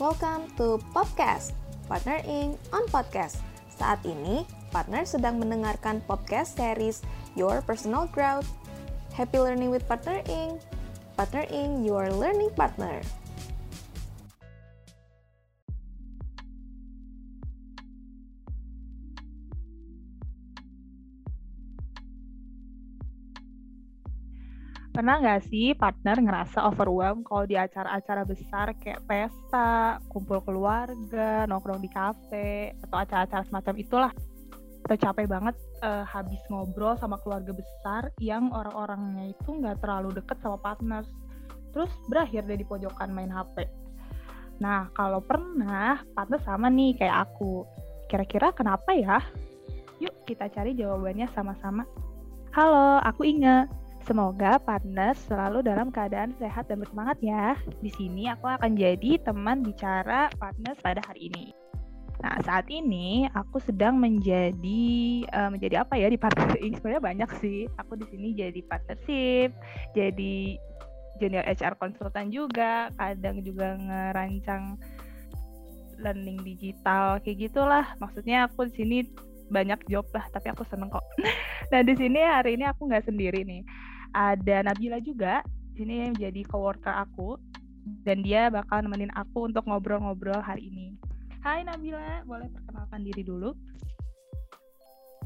Welcome 0.00 0.48
to 0.56 0.80
Podcast, 0.96 1.52
Partnering 1.84 2.56
on 2.72 2.88
Podcast. 2.88 3.44
Saat 3.68 4.00
ini, 4.08 4.48
partner 4.72 5.04
sedang 5.04 5.36
mendengarkan 5.36 6.00
podcast 6.08 6.56
series 6.56 7.04
Your 7.36 7.60
Personal 7.60 8.08
Growth. 8.08 8.48
Happy 9.12 9.36
learning 9.36 9.68
with 9.68 9.84
Partner 9.84 10.24
Inc. 10.24 10.64
Partner 11.20 11.44
Inc. 11.52 11.84
Your 11.84 12.08
learning 12.16 12.48
partner. 12.56 13.04
Pernah 25.00 25.16
nggak 25.16 25.48
sih 25.48 25.72
partner 25.72 26.20
ngerasa 26.20 26.60
overwhelmed 26.68 27.24
kalau 27.24 27.48
di 27.48 27.56
acara-acara 27.56 28.20
besar 28.20 28.76
kayak 28.84 29.00
pesta, 29.08 29.96
kumpul 30.12 30.44
keluarga, 30.44 31.48
nongkrong 31.48 31.80
di 31.80 31.88
kafe, 31.88 32.76
atau 32.84 33.00
acara-acara 33.00 33.40
semacam 33.48 33.74
itulah. 33.80 34.12
Atau 34.84 35.00
capek 35.00 35.24
banget 35.24 35.56
uh, 35.80 36.04
habis 36.04 36.36
ngobrol 36.52 37.00
sama 37.00 37.16
keluarga 37.24 37.48
besar 37.56 38.12
yang 38.20 38.52
orang-orangnya 38.52 39.32
itu 39.32 39.48
nggak 39.48 39.80
terlalu 39.80 40.20
deket 40.20 40.36
sama 40.44 40.60
partner. 40.60 41.00
Terus 41.72 41.88
berakhir 42.04 42.44
deh 42.44 42.60
di 42.60 42.68
pojokan 42.68 43.08
main 43.08 43.32
HP. 43.32 43.72
Nah, 44.60 44.92
kalau 44.92 45.24
pernah, 45.24 46.04
partner 46.12 46.44
sama 46.44 46.68
nih 46.68 47.00
kayak 47.00 47.24
aku. 47.24 47.64
Kira-kira 48.04 48.52
kenapa 48.52 48.92
ya? 48.92 49.16
Yuk 49.96 50.28
kita 50.28 50.52
cari 50.52 50.76
jawabannya 50.76 51.24
sama-sama. 51.32 51.88
Halo, 52.52 53.00
aku 53.00 53.24
Inge. 53.24 53.79
Semoga 54.08 54.56
partner 54.56 55.12
selalu 55.28 55.60
dalam 55.60 55.92
keadaan 55.92 56.32
sehat 56.40 56.72
dan 56.72 56.80
bersemangat 56.80 57.20
ya. 57.20 57.52
Di 57.84 57.92
sini 57.92 58.32
aku 58.32 58.48
akan 58.48 58.72
jadi 58.72 59.20
teman 59.20 59.60
bicara 59.60 60.32
partner 60.40 60.72
pada 60.80 61.04
hari 61.04 61.28
ini. 61.28 61.52
Nah, 62.20 62.36
saat 62.44 62.68
ini 62.68 63.28
aku 63.32 63.60
sedang 63.64 63.96
menjadi 63.96 64.84
uh, 65.32 65.48
menjadi 65.52 65.84
apa 65.84 65.96
ya 65.96 66.08
di 66.08 66.20
partner 66.20 66.52
ini 66.60 66.76
sebenarnya 66.76 67.04
banyak 67.04 67.30
sih. 67.40 67.68
Aku 67.80 67.96
di 67.96 68.08
sini 68.08 68.36
jadi 68.36 68.60
partnership, 68.64 69.52
jadi 69.96 70.36
junior 71.20 71.44
HR 71.44 71.76
konsultan 71.76 72.32
juga, 72.32 72.88
kadang 72.96 73.44
juga 73.44 73.76
ngerancang 73.76 74.80
learning 76.00 76.40
digital 76.44 77.20
kayak 77.20 77.52
gitulah. 77.52 77.84
Maksudnya 78.00 78.48
aku 78.48 78.68
di 78.68 78.72
sini 78.80 78.98
banyak 79.52 79.80
job 79.92 80.08
lah, 80.12 80.24
tapi 80.32 80.48
aku 80.52 80.64
seneng 80.68 80.88
kok. 80.88 81.04
Nah 81.70 81.86
di 81.86 81.94
sini 81.94 82.18
hari 82.18 82.58
ini 82.58 82.66
aku 82.66 82.90
nggak 82.90 83.06
sendiri 83.06 83.46
nih 83.46 83.62
ada 84.14 84.66
Nabila 84.66 84.98
juga 85.02 85.44
sini 85.74 86.04
yang 86.04 86.12
menjadi 86.12 86.44
coworker 86.48 86.92
aku 86.92 87.40
dan 88.04 88.20
dia 88.20 88.52
bakal 88.52 88.84
nemenin 88.84 89.10
aku 89.16 89.48
untuk 89.48 89.64
ngobrol-ngobrol 89.64 90.38
hari 90.44 90.68
ini. 90.68 90.86
Hai 91.40 91.64
Nabila, 91.64 92.20
boleh 92.28 92.52
perkenalkan 92.52 93.00
diri 93.00 93.24
dulu? 93.24 93.56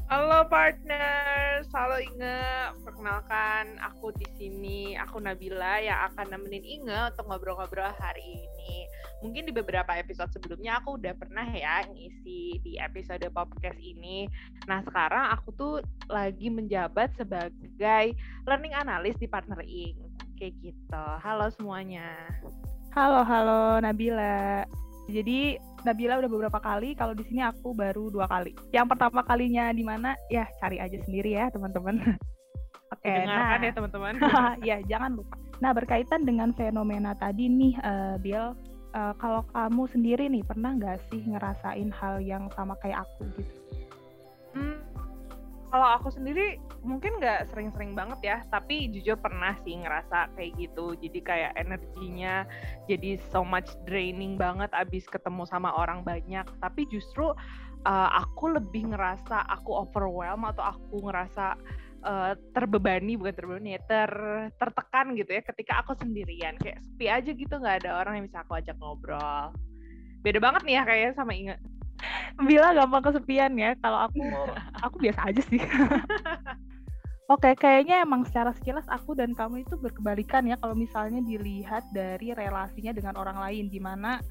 Halo 0.05 0.45
partners, 0.53 1.65
halo 1.73 1.97
Inge. 1.97 2.37
Perkenalkan 2.85 3.81
aku 3.81 4.13
di 4.13 4.29
sini, 4.37 4.93
aku 4.93 5.17
Nabila 5.17 5.81
yang 5.81 5.97
akan 6.13 6.29
nemenin 6.29 6.61
Inge 6.61 7.09
untuk 7.09 7.25
ngobrol-ngobrol 7.25 7.89
hari 7.97 8.21
ini. 8.21 8.85
Mungkin 9.25 9.49
di 9.49 9.53
beberapa 9.57 9.97
episode 9.97 10.29
sebelumnya 10.29 10.77
aku 10.77 11.01
udah 11.01 11.09
pernah 11.17 11.49
ya 11.49 11.81
ngisi 11.89 12.61
di 12.61 12.77
episode 12.77 13.25
podcast 13.33 13.81
ini. 13.81 14.29
Nah 14.69 14.85
sekarang 14.85 15.33
aku 15.33 15.49
tuh 15.57 15.73
lagi 16.05 16.53
menjabat 16.53 17.09
sebagai 17.17 18.13
learning 18.45 18.77
analyst 18.77 19.17
di 19.17 19.25
Partner 19.25 19.57
Ing. 19.65 19.97
Kayak 20.37 20.53
gitu. 20.61 21.05
Halo 21.17 21.49
semuanya. 21.49 22.13
Halo, 22.93 23.25
halo 23.25 23.81
Nabila. 23.81 24.69
Jadi 25.09 25.57
Nabila 25.85 26.17
udah 26.17 26.31
beberapa 26.31 26.57
kali, 26.57 26.97
kalau 26.97 27.13
di 27.13 27.21
sini 27.29 27.45
aku 27.45 27.77
baru 27.77 28.09
dua 28.09 28.25
kali. 28.25 28.57
Yang 28.73 28.97
pertama 28.97 29.21
kalinya 29.21 29.69
di 29.69 29.85
mana? 29.85 30.17
Ya 30.33 30.49
cari 30.57 30.81
aja 30.81 30.97
sendiri 31.05 31.37
ya 31.37 31.53
teman-teman. 31.53 32.01
Oke, 32.93 33.05
okay, 33.05 33.25
nah 33.29 33.61
ya 33.61 33.71
teman-teman. 33.73 34.13
ya 34.69 34.77
jangan 34.89 35.21
lupa. 35.21 35.37
Nah 35.61 35.71
berkaitan 35.77 36.25
dengan 36.25 36.49
fenomena 36.57 37.13
tadi 37.13 37.45
nih, 37.45 37.73
uh, 37.85 38.15
Bill, 38.17 38.57
uh, 38.97 39.13
kalau 39.21 39.45
kamu 39.53 39.83
sendiri 39.93 40.25
nih 40.25 40.41
pernah 40.41 40.73
nggak 40.73 40.97
sih 41.13 41.21
ngerasain 41.29 41.89
hal 41.93 42.17
yang 42.25 42.49
sama 42.57 42.73
kayak 42.81 43.05
aku 43.05 43.29
gitu? 43.37 43.53
Kalau 45.75 45.91
aku 45.99 46.07
sendiri 46.07 46.55
mungkin 46.87 47.19
nggak 47.19 47.51
sering-sering 47.51 47.99
banget 47.99 48.19
ya, 48.23 48.37
tapi 48.47 48.87
jujur 48.95 49.19
pernah 49.19 49.59
sih 49.67 49.75
ngerasa 49.75 50.31
kayak 50.39 50.55
gitu. 50.55 50.95
Jadi 50.95 51.19
kayak 51.19 51.51
energinya 51.59 52.47
jadi 52.87 53.19
so 53.19 53.43
much 53.43 53.67
draining 53.83 54.39
banget 54.39 54.71
abis 54.71 55.03
ketemu 55.11 55.43
sama 55.43 55.75
orang 55.75 55.99
banyak. 56.07 56.47
Tapi 56.63 56.87
justru 56.87 57.27
uh, 57.83 58.09
aku 58.15 58.55
lebih 58.55 58.95
ngerasa 58.95 59.51
aku 59.51 59.75
overwhelmed 59.83 60.55
atau 60.55 60.79
aku 60.79 61.11
ngerasa 61.11 61.59
uh, 62.07 62.39
terbebani 62.55 63.19
bukan 63.19 63.35
terbebani 63.35 63.75
ya 63.75 63.81
ter 63.83 64.11
tertekan 64.55 65.11
gitu 65.19 65.27
ya 65.27 65.43
ketika 65.43 65.83
aku 65.83 65.91
sendirian 65.99 66.55
kayak 66.55 66.79
sepi 66.87 67.11
aja 67.11 67.31
gitu 67.35 67.51
nggak 67.51 67.83
ada 67.83 67.99
orang 67.99 68.23
yang 68.23 68.25
bisa 68.31 68.47
aku 68.47 68.55
ajak 68.55 68.79
ngobrol 68.79 69.51
beda 70.23 70.39
banget 70.39 70.61
nih 70.63 70.79
ya 70.79 70.83
kayaknya 70.87 71.11
sama 71.19 71.33
Bila 72.41 72.75
gampang 72.75 73.03
kesepian 73.05 73.53
ya. 73.55 73.73
Kalau 73.79 74.09
aku 74.09 74.21
aku 74.83 74.95
biasa 75.01 75.19
aja 75.31 75.41
sih. 75.45 75.61
Oke, 77.25 77.57
kayaknya 77.57 78.05
emang 78.05 78.21
secara 78.21 78.53
sekilas 78.53 78.85
aku 78.85 79.17
dan 79.17 79.33
kamu 79.33 79.65
itu 79.65 79.73
berkebalikan 79.81 80.45
ya 80.45 80.61
kalau 80.61 80.77
misalnya 80.77 81.25
dilihat 81.25 81.81
dari 81.89 82.37
relasinya 82.37 82.93
dengan 82.93 83.17
orang 83.17 83.41
lain 83.41 83.65
di 83.65 83.81
mana 83.81 84.21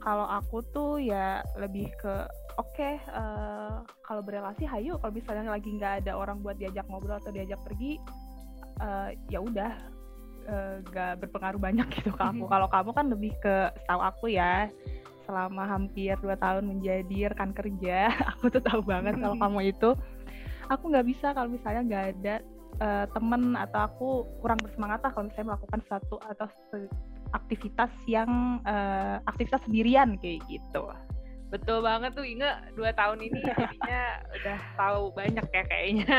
kalau 0.00 0.24
aku 0.24 0.64
tuh 0.72 0.96
ya 0.96 1.44
lebih 1.60 1.92
ke 2.00 2.24
oke 2.56 2.72
okay, 2.72 2.96
uh, 3.12 3.20
eh, 3.20 3.76
kalau 4.08 4.24
berelasi 4.24 4.64
hayu 4.64 4.96
kalau 5.04 5.12
misalnya 5.12 5.52
lagi 5.52 5.68
nggak 5.68 6.00
ada 6.00 6.16
orang 6.16 6.40
buat 6.40 6.56
diajak 6.56 6.88
ngobrol 6.88 7.20
atau 7.20 7.28
diajak 7.28 7.60
pergi 7.60 8.00
uh, 8.80 9.12
ya 9.28 9.44
udah 9.44 9.72
uh, 10.48 10.74
nggak 10.88 11.20
berpengaruh 11.20 11.60
banyak 11.60 11.86
gitu 11.92 12.10
ke 12.16 12.22
aku. 12.24 12.48
Kalau 12.48 12.68
kamu 12.72 12.90
kan 12.96 13.06
lebih 13.12 13.32
ke 13.44 13.68
tahu 13.84 14.00
aku 14.00 14.26
ya 14.32 14.72
selama 15.30 15.62
hampir 15.62 16.18
dua 16.18 16.34
tahun 16.34 16.66
menjadi 16.66 17.30
rekan 17.30 17.54
kerja 17.54 18.10
aku 18.34 18.50
tuh 18.50 18.58
tahu 18.58 18.82
banget 18.82 19.14
kalau 19.22 19.38
kamu 19.38 19.70
itu. 19.70 19.94
Aku 20.66 20.90
nggak 20.90 21.06
bisa 21.06 21.30
kalau 21.30 21.54
misalnya 21.54 21.82
nggak 21.86 22.06
ada 22.18 22.34
uh, 22.82 23.06
temen 23.14 23.54
atau 23.54 23.80
aku 23.86 24.08
kurang 24.42 24.58
bersemangat 24.58 25.06
lah 25.06 25.10
kalau 25.14 25.30
misalnya 25.30 25.54
melakukan 25.54 25.80
satu 25.86 26.18
atau 26.26 26.46
aktivitas 27.30 27.90
yang 28.10 28.58
uh, 28.66 29.22
aktivitas 29.30 29.62
sendirian 29.66 30.18
kayak 30.18 30.42
gitu 30.50 30.90
Betul 31.50 31.82
banget 31.82 32.14
tuh 32.14 32.22
Inge 32.22 32.46
dua 32.78 32.94
tahun 32.94 33.26
ini 33.26 33.38
jadinya 33.42 34.02
udah 34.38 34.58
tahu 34.78 35.02
banyak 35.12 35.46
ya 35.50 35.64
kayaknya. 35.66 36.18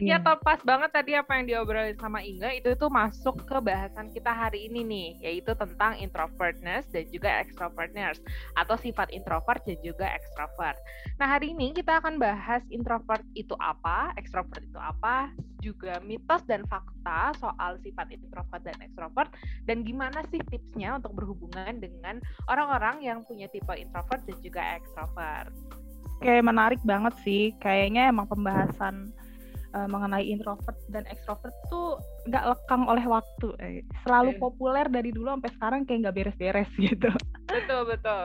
Yeah. 0.00 0.18
ya 0.24 0.36
pas 0.40 0.60
banget 0.64 0.90
tadi 0.90 1.12
apa 1.12 1.36
yang 1.36 1.44
diobrolin 1.44 1.96
sama 2.00 2.24
Inge 2.24 2.56
itu 2.56 2.72
tuh 2.80 2.88
masuk 2.88 3.44
ke 3.44 3.56
bahasan 3.60 4.08
kita 4.16 4.32
hari 4.32 4.72
ini 4.72 4.80
nih 4.82 5.08
yaitu 5.20 5.52
tentang 5.52 5.94
introvertness 6.00 6.88
dan 6.88 7.04
juga 7.12 7.44
extrovertness 7.44 8.18
atau 8.56 8.74
sifat 8.80 9.12
introvert 9.12 9.60
dan 9.68 9.76
juga 9.84 10.08
extrovert. 10.08 10.80
Nah 11.20 11.28
hari 11.28 11.52
ini 11.52 11.76
kita 11.76 12.00
akan 12.00 12.16
bahas 12.16 12.64
introvert 12.72 13.22
itu 13.36 13.52
apa, 13.60 14.16
extrovert 14.16 14.64
itu 14.64 14.80
apa, 14.80 15.28
juga 15.62 16.02
mitos 16.02 16.42
dan 16.50 16.66
fakta 16.66 17.30
soal 17.38 17.78
sifat 17.86 18.10
introvert 18.10 18.62
dan 18.66 18.74
extrovert 18.82 19.30
dan 19.64 19.86
gimana 19.86 20.26
sih 20.34 20.42
tipsnya 20.50 20.98
untuk 20.98 21.14
berhubungan 21.14 21.78
dengan 21.78 22.18
orang-orang 22.50 23.06
yang 23.06 23.22
punya 23.22 23.46
tipe 23.54 23.70
introvert 23.78 24.26
dan 24.26 24.36
juga 24.42 24.61
extrovert. 24.78 25.52
Kayak 26.22 26.44
menarik 26.46 26.80
banget 26.86 27.14
sih, 27.26 27.50
kayaknya 27.58 28.10
emang 28.10 28.30
pembahasan 28.30 29.10
uh, 29.74 29.88
mengenai 29.90 30.22
introvert 30.28 30.78
dan 30.92 31.02
extrovert 31.10 31.54
tuh 31.66 31.98
nggak 32.30 32.54
lekang 32.54 32.86
oleh 32.86 33.02
waktu, 33.08 33.48
eh. 33.58 33.82
selalu 34.06 34.38
okay. 34.38 34.40
populer 34.40 34.86
dari 34.86 35.10
dulu 35.10 35.34
sampai 35.34 35.52
sekarang 35.58 35.80
kayak 35.82 35.98
nggak 36.06 36.16
beres-beres 36.16 36.70
gitu. 36.86 37.10
Betul 37.50 37.82
betul. 37.90 38.24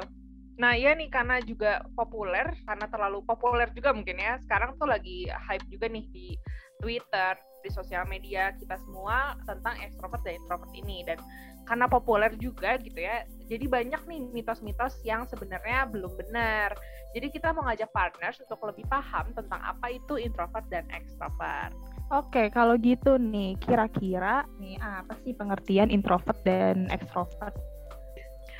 Nah 0.57 0.73
iya 0.73 0.93
nih 0.97 1.09
karena 1.09 1.37
juga 1.41 1.81
populer, 1.93 2.49
karena 2.65 2.85
terlalu 2.89 3.21
populer 3.25 3.69
juga 3.73 3.93
mungkin 3.93 4.17
ya. 4.17 4.41
Sekarang 4.41 4.77
tuh 4.77 4.89
lagi 4.89 5.29
hype 5.29 5.65
juga 5.69 5.85
nih 5.89 6.05
di 6.09 6.33
Twitter, 6.81 7.33
di 7.61 7.69
sosial 7.73 8.05
media 8.05 8.53
kita 8.55 8.77
semua 8.83 9.37
tentang 9.45 9.75
extrovert 9.81 10.21
dan 10.25 10.37
introvert 10.41 10.71
ini. 10.77 11.03
Dan 11.07 11.19
karena 11.67 11.85
populer 11.91 12.31
juga 12.39 12.79
gitu 12.79 12.95
ya 12.95 13.27
jadi 13.51 13.67
banyak 13.67 14.01
nih 14.07 14.19
mitos-mitos 14.31 15.03
yang 15.03 15.27
sebenarnya 15.27 15.87
belum 15.91 16.15
benar. 16.15 16.71
Jadi 17.11 17.27
kita 17.31 17.51
mau 17.51 17.67
ngajak 17.67 17.91
partners 17.91 18.39
untuk 18.43 18.59
lebih 18.67 18.87
paham 18.87 19.31
tentang 19.35 19.59
apa 19.63 19.91
itu 19.91 20.15
introvert 20.19 20.63
dan 20.71 20.87
extrovert 20.95 21.75
Oke, 22.07 22.47
kalau 22.55 22.79
gitu 22.79 23.19
nih, 23.19 23.59
kira-kira 23.59 24.47
nih 24.63 24.79
apa 24.79 25.11
sih 25.27 25.35
pengertian 25.35 25.91
introvert 25.91 26.39
dan 26.47 26.87
extrovert? 26.87 27.51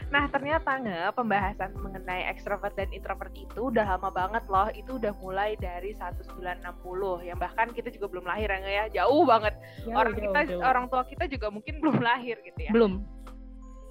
Nah 0.08 0.24
ternyata 0.32 0.80
nge 0.80 1.12
pembahasan 1.16 1.76
mengenai 1.84 2.32
ekstrovert 2.32 2.72
dan 2.80 2.88
introvert 2.96 3.34
itu 3.36 3.68
udah 3.68 3.98
lama 3.98 4.10
banget 4.12 4.44
loh. 4.48 4.72
Itu 4.72 4.96
udah 4.96 5.12
mulai 5.20 5.60
dari 5.60 5.92
1960 5.92 7.28
yang 7.28 7.38
bahkan 7.38 7.68
kita 7.76 7.92
juga 7.92 8.08
belum 8.08 8.26
lahir 8.28 8.48
ya, 8.48 8.60
ya. 8.64 8.84
jauh 9.04 9.28
banget. 9.28 9.54
Jauh, 9.84 9.96
orang 10.00 10.14
jauh, 10.16 10.24
kita 10.24 10.40
jauh. 10.48 10.62
orang 10.64 10.86
tua 10.88 11.04
kita 11.04 11.26
juga 11.28 11.48
mungkin 11.52 11.76
belum 11.84 11.98
lahir 12.00 12.40
gitu 12.44 12.60
ya. 12.64 12.72
Belum. 12.72 13.17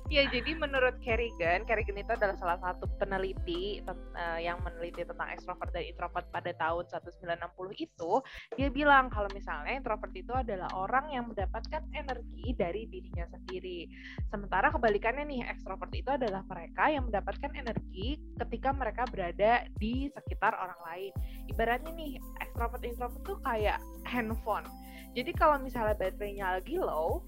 Ya, 0.06 0.22
jadi 0.30 0.54
menurut 0.54 1.02
Kerrigan, 1.02 1.66
Kerrigan 1.66 1.98
itu 1.98 2.14
adalah 2.14 2.38
salah 2.38 2.58
satu 2.62 2.86
peneliti 2.94 3.82
uh, 3.82 4.38
yang 4.38 4.62
meneliti 4.62 5.02
tentang 5.02 5.34
ekstrovert 5.34 5.74
dan 5.74 5.82
introvert 5.82 6.30
pada 6.30 6.54
tahun 6.54 6.86
1960 6.86 7.26
itu, 7.74 8.12
dia 8.54 8.68
bilang 8.70 9.10
kalau 9.10 9.26
misalnya 9.34 9.74
introvert 9.74 10.14
itu 10.14 10.30
adalah 10.30 10.70
orang 10.78 11.10
yang 11.10 11.26
mendapatkan 11.26 11.82
energi 11.90 12.54
dari 12.54 12.86
dirinya 12.86 13.26
sendiri. 13.34 13.90
Sementara 14.30 14.70
kebalikannya 14.70 15.26
nih, 15.26 15.42
ekstrovert 15.50 15.90
itu 15.90 16.10
adalah 16.14 16.46
mereka 16.46 16.86
yang 16.86 17.10
mendapatkan 17.10 17.50
energi 17.58 18.22
ketika 18.38 18.70
mereka 18.70 19.02
berada 19.10 19.66
di 19.74 20.06
sekitar 20.14 20.54
orang 20.54 20.78
lain. 20.86 21.10
Ibaratnya 21.50 21.90
nih, 21.98 22.22
ekstrovert 22.46 22.86
introvert 22.86 23.22
tuh 23.26 23.38
kayak 23.42 23.82
handphone. 24.06 24.70
Jadi 25.18 25.34
kalau 25.34 25.58
misalnya 25.58 25.98
baterainya 25.98 26.60
lagi 26.60 26.78
low, 26.78 27.26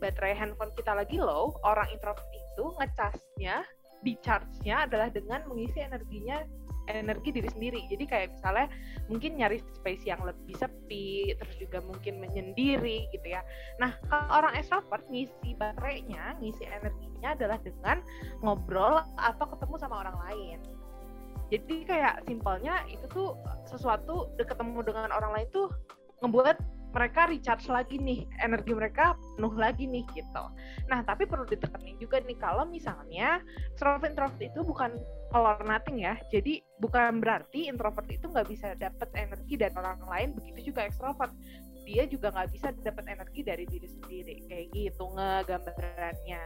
baterai 0.00 0.32
handphone 0.34 0.72
kita 0.74 0.96
lagi 0.96 1.20
low, 1.20 1.54
orang 1.62 1.86
introvert 1.92 2.26
itu 2.32 2.64
ngecasnya, 2.80 3.62
di 4.00 4.16
charge-nya 4.24 4.88
adalah 4.88 5.12
dengan 5.12 5.44
mengisi 5.44 5.84
energinya 5.84 6.40
energi 6.90 7.30
diri 7.30 7.46
sendiri. 7.52 7.80
Jadi 7.86 8.04
kayak 8.08 8.28
misalnya 8.34 8.66
mungkin 9.06 9.38
nyari 9.38 9.62
space 9.78 10.08
yang 10.08 10.18
lebih 10.26 10.56
sepi, 10.58 11.36
terus 11.38 11.54
juga 11.60 11.78
mungkin 11.84 12.18
menyendiri 12.18 13.06
gitu 13.14 13.26
ya. 13.30 13.44
Nah, 13.78 13.94
kalau 14.10 14.42
orang 14.42 14.58
extrovert 14.58 15.04
ngisi 15.12 15.54
baterainya, 15.54 16.34
ngisi 16.42 16.66
energinya 16.66 17.36
adalah 17.36 17.58
dengan 17.62 18.02
ngobrol 18.42 19.04
atau 19.20 19.46
ketemu 19.54 19.74
sama 19.78 20.02
orang 20.02 20.16
lain. 20.26 20.58
Jadi 21.50 21.82
kayak 21.82 22.22
simpelnya 22.30 22.86
itu 22.86 23.06
tuh 23.10 23.34
sesuatu 23.66 24.30
ketemu 24.38 24.86
dengan 24.86 25.10
orang 25.10 25.34
lain 25.34 25.48
tuh 25.50 25.66
ngebuat 26.22 26.58
mereka 26.90 27.30
recharge 27.30 27.70
lagi 27.70 27.96
nih 28.02 28.26
energi 28.42 28.74
mereka 28.74 29.14
penuh 29.36 29.54
lagi 29.54 29.86
nih 29.86 30.02
gitu. 30.14 30.44
Nah 30.90 31.00
tapi 31.06 31.26
perlu 31.26 31.46
ditekanin 31.46 31.96
juga 32.02 32.18
nih 32.22 32.38
kalau 32.38 32.66
misalnya 32.66 33.38
extrovert 33.74 34.10
introvert 34.10 34.42
itu 34.42 34.60
bukan 34.66 34.90
all 35.30 35.46
or 35.46 35.62
nothing 35.66 36.02
ya. 36.02 36.18
Jadi 36.34 36.62
bukan 36.82 37.22
berarti 37.22 37.70
introvert 37.70 38.06
itu 38.10 38.26
nggak 38.26 38.48
bisa 38.50 38.74
dapat 38.78 39.08
energi 39.14 39.54
dari 39.54 39.74
orang 39.78 40.02
lain. 40.06 40.28
Begitu 40.34 40.74
juga 40.74 40.86
extrovert 40.90 41.34
dia 41.86 42.06
juga 42.06 42.30
nggak 42.30 42.50
bisa 42.54 42.68
dapat 42.86 43.04
energi 43.10 43.40
dari 43.42 43.64
diri 43.66 43.88
sendiri 43.88 44.34
kayak 44.46 44.66
gitu 44.74 45.04
ngegambarannya. 45.14 46.42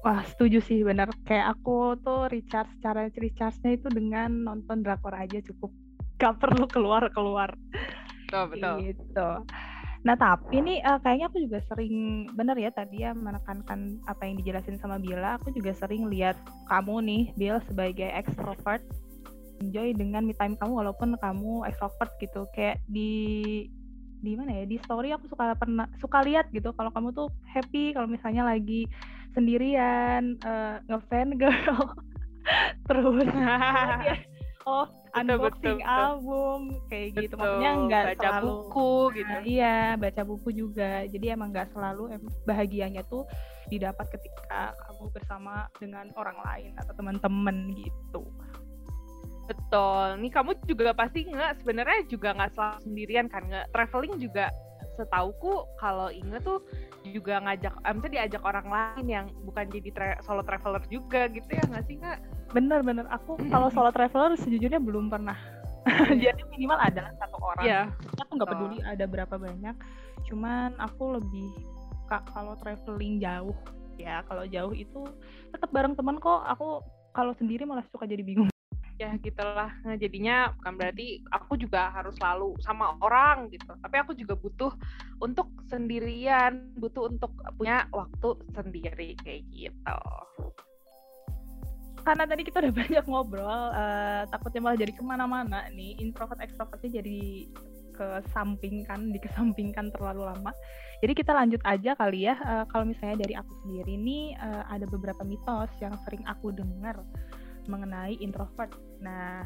Wah 0.00 0.24
setuju 0.24 0.64
sih 0.64 0.80
bener 0.80 1.12
kayak 1.28 1.60
aku 1.60 2.00
tuh 2.00 2.32
recharge 2.32 2.72
cara 2.80 3.12
recharge-nya 3.12 3.76
itu 3.76 3.88
dengan 3.92 4.32
nonton 4.48 4.80
drakor 4.80 5.12
aja 5.12 5.44
cukup 5.44 5.68
gak 6.20 6.36
perlu 6.40 6.68
keluar 6.68 7.08
keluar 7.12 7.52
betul 8.30 8.44
betul. 8.54 8.76
Gitu. 8.86 9.28
Nah 10.00 10.16
tapi 10.16 10.56
nih 10.64 10.78
uh, 10.80 10.96
kayaknya 11.04 11.28
aku 11.28 11.38
juga 11.44 11.58
sering 11.68 12.24
bener 12.32 12.56
ya 12.56 12.72
tadi 12.72 13.04
ya 13.04 13.12
menekankan 13.12 14.00
apa 14.08 14.22
yang 14.24 14.40
dijelasin 14.40 14.80
sama 14.80 14.96
Bila 14.96 15.36
aku 15.36 15.52
juga 15.52 15.76
sering 15.76 16.08
lihat 16.08 16.40
kamu 16.72 17.04
nih 17.04 17.22
Bill 17.36 17.58
sebagai 17.68 18.08
extrovert 18.08 18.80
enjoy 19.60 19.92
dengan 19.92 20.24
me 20.24 20.32
time 20.32 20.56
kamu 20.56 20.72
walaupun 20.72 21.20
kamu 21.20 21.68
extrovert 21.68 22.12
gitu. 22.16 22.48
Kayak 22.56 22.80
di 22.88 23.12
di 24.20 24.36
mana 24.36 24.52
ya 24.52 24.64
di 24.68 24.76
story 24.80 25.12
aku 25.16 25.32
suka 25.32 25.56
pernah 25.56 25.88
suka 25.96 26.20
lihat 26.24 26.48
gitu 26.52 26.76
kalau 26.76 26.92
kamu 26.92 27.08
tuh 27.12 27.28
happy 27.48 27.96
kalau 27.96 28.04
misalnya 28.04 28.44
lagi 28.44 28.84
sendirian 29.32 30.36
uh, 30.44 30.80
ngefan 30.88 31.36
girl 31.40 31.92
terus. 32.88 33.28
Oh 34.68 34.84
unboxing 35.14 35.78
betul, 35.78 35.86
betul. 35.86 36.00
album 36.00 36.60
kayak 36.86 37.08
gitu. 37.14 37.34
betul. 37.34 37.38
maksudnya 37.38 37.72
nggak 37.86 38.04
baca 38.04 38.20
selalu 38.20 38.46
buku 38.50 38.92
gitu 39.18 39.34
nah, 39.34 39.42
iya 39.46 39.78
baca 39.98 40.22
buku 40.22 40.48
juga 40.54 40.90
jadi 41.06 41.26
emang 41.34 41.48
nggak 41.50 41.68
selalu 41.74 42.02
em 42.14 42.22
bahagianya 42.46 43.02
tuh 43.06 43.24
didapat 43.70 44.06
ketika 44.10 44.74
kamu 44.86 45.04
bersama 45.14 45.54
dengan 45.78 46.06
orang 46.18 46.38
lain 46.42 46.72
atau 46.78 46.92
teman-teman 46.94 47.56
gitu 47.74 48.22
betul 49.50 50.14
nih 50.22 50.30
kamu 50.30 50.54
juga 50.66 50.94
pasti 50.94 51.26
nggak 51.26 51.62
sebenarnya 51.62 52.06
juga 52.06 52.34
nggak 52.38 52.50
selalu 52.54 52.78
sendirian 52.86 53.26
kan 53.26 53.42
nggak 53.50 53.66
traveling 53.74 54.14
juga 54.22 54.46
setauku 54.94 55.66
kalau 55.80 56.12
Inge 56.12 56.38
tuh 56.44 56.62
juga 57.10 57.42
ngajak, 57.42 57.74
misalnya 57.82 58.14
diajak 58.22 58.42
orang 58.46 58.66
lain 58.70 59.06
yang 59.06 59.26
bukan 59.44 59.66
jadi 59.68 59.88
tra 59.92 60.08
solo 60.24 60.42
traveler 60.46 60.82
juga 60.88 61.26
gitu 61.28 61.50
ya 61.50 61.62
nggak 61.66 61.84
sih 61.86 61.94
nggak? 61.98 62.18
Bener-bener, 62.54 63.06
aku 63.10 63.36
kalau 63.50 63.68
solo 63.68 63.90
traveler 63.90 64.38
sejujurnya 64.38 64.80
belum 64.80 65.10
pernah. 65.10 65.36
jadi 66.22 66.40
minimal 66.52 66.78
ada 66.78 67.10
satu 67.18 67.36
orang. 67.40 67.64
Iya. 67.64 67.80
Aku 68.24 68.30
nggak 68.36 68.50
peduli 68.52 68.78
ada 68.84 69.04
berapa 69.08 69.34
banyak. 69.36 69.76
Cuman 70.28 70.76
aku 70.78 71.20
lebih 71.20 71.50
kak 72.06 72.26
kalau 72.30 72.58
traveling 72.58 73.22
jauh 73.22 73.54
ya 74.00 74.24
kalau 74.24 74.48
jauh 74.48 74.72
itu 74.72 75.04
tetap 75.50 75.70
bareng 75.72 75.96
teman 75.96 76.20
kok. 76.20 76.44
Aku 76.56 76.84
kalau 77.10 77.34
sendiri 77.36 77.66
malah 77.66 77.84
suka 77.90 78.06
jadi 78.06 78.22
bingung 78.22 78.50
ya 79.00 79.16
gitulah. 79.16 79.72
Nah, 79.80 79.96
jadinya 79.96 80.52
bukan 80.60 80.76
berarti 80.76 81.24
aku 81.32 81.56
juga 81.56 81.88
harus 81.88 82.12
selalu 82.20 82.52
sama 82.60 82.92
orang 83.00 83.48
gitu. 83.48 83.72
Tapi 83.80 83.96
aku 83.96 84.12
juga 84.12 84.36
butuh 84.36 84.76
untuk 85.24 85.48
sendirian 85.72 86.76
butuh 86.76 87.08
untuk 87.08 87.32
punya 87.56 87.88
waktu 87.96 88.36
sendiri 88.52 89.16
kayak 89.24 89.48
gitu. 89.48 90.00
Karena 92.04 92.28
tadi 92.28 92.42
kita 92.44 92.60
udah 92.60 92.74
banyak 92.84 93.04
ngobrol 93.08 93.64
uh, 93.72 94.28
takutnya 94.28 94.60
malah 94.60 94.76
jadi 94.76 94.92
ke 94.92 95.00
mana-mana 95.00 95.64
nih. 95.72 95.96
Introvert 95.96 96.44
extrovertnya 96.44 97.00
jadi 97.00 97.48
kesampingkan 97.96 99.16
dikesampingkan 99.16 99.96
terlalu 99.96 100.28
lama. 100.28 100.52
Jadi 101.00 101.12
kita 101.16 101.32
lanjut 101.32 101.60
aja 101.64 101.96
kali 101.96 102.28
ya. 102.28 102.36
Uh, 102.44 102.64
kalau 102.68 102.84
misalnya 102.84 103.24
dari 103.24 103.32
aku 103.32 103.52
sendiri 103.64 103.96
nih 103.96 104.36
uh, 104.36 104.68
ada 104.68 104.84
beberapa 104.84 105.24
mitos 105.24 105.72
yang 105.80 105.96
sering 106.04 106.20
aku 106.28 106.52
dengar 106.52 107.00
mengenai 107.66 108.16
introvert. 108.20 108.72
Nah, 109.00 109.44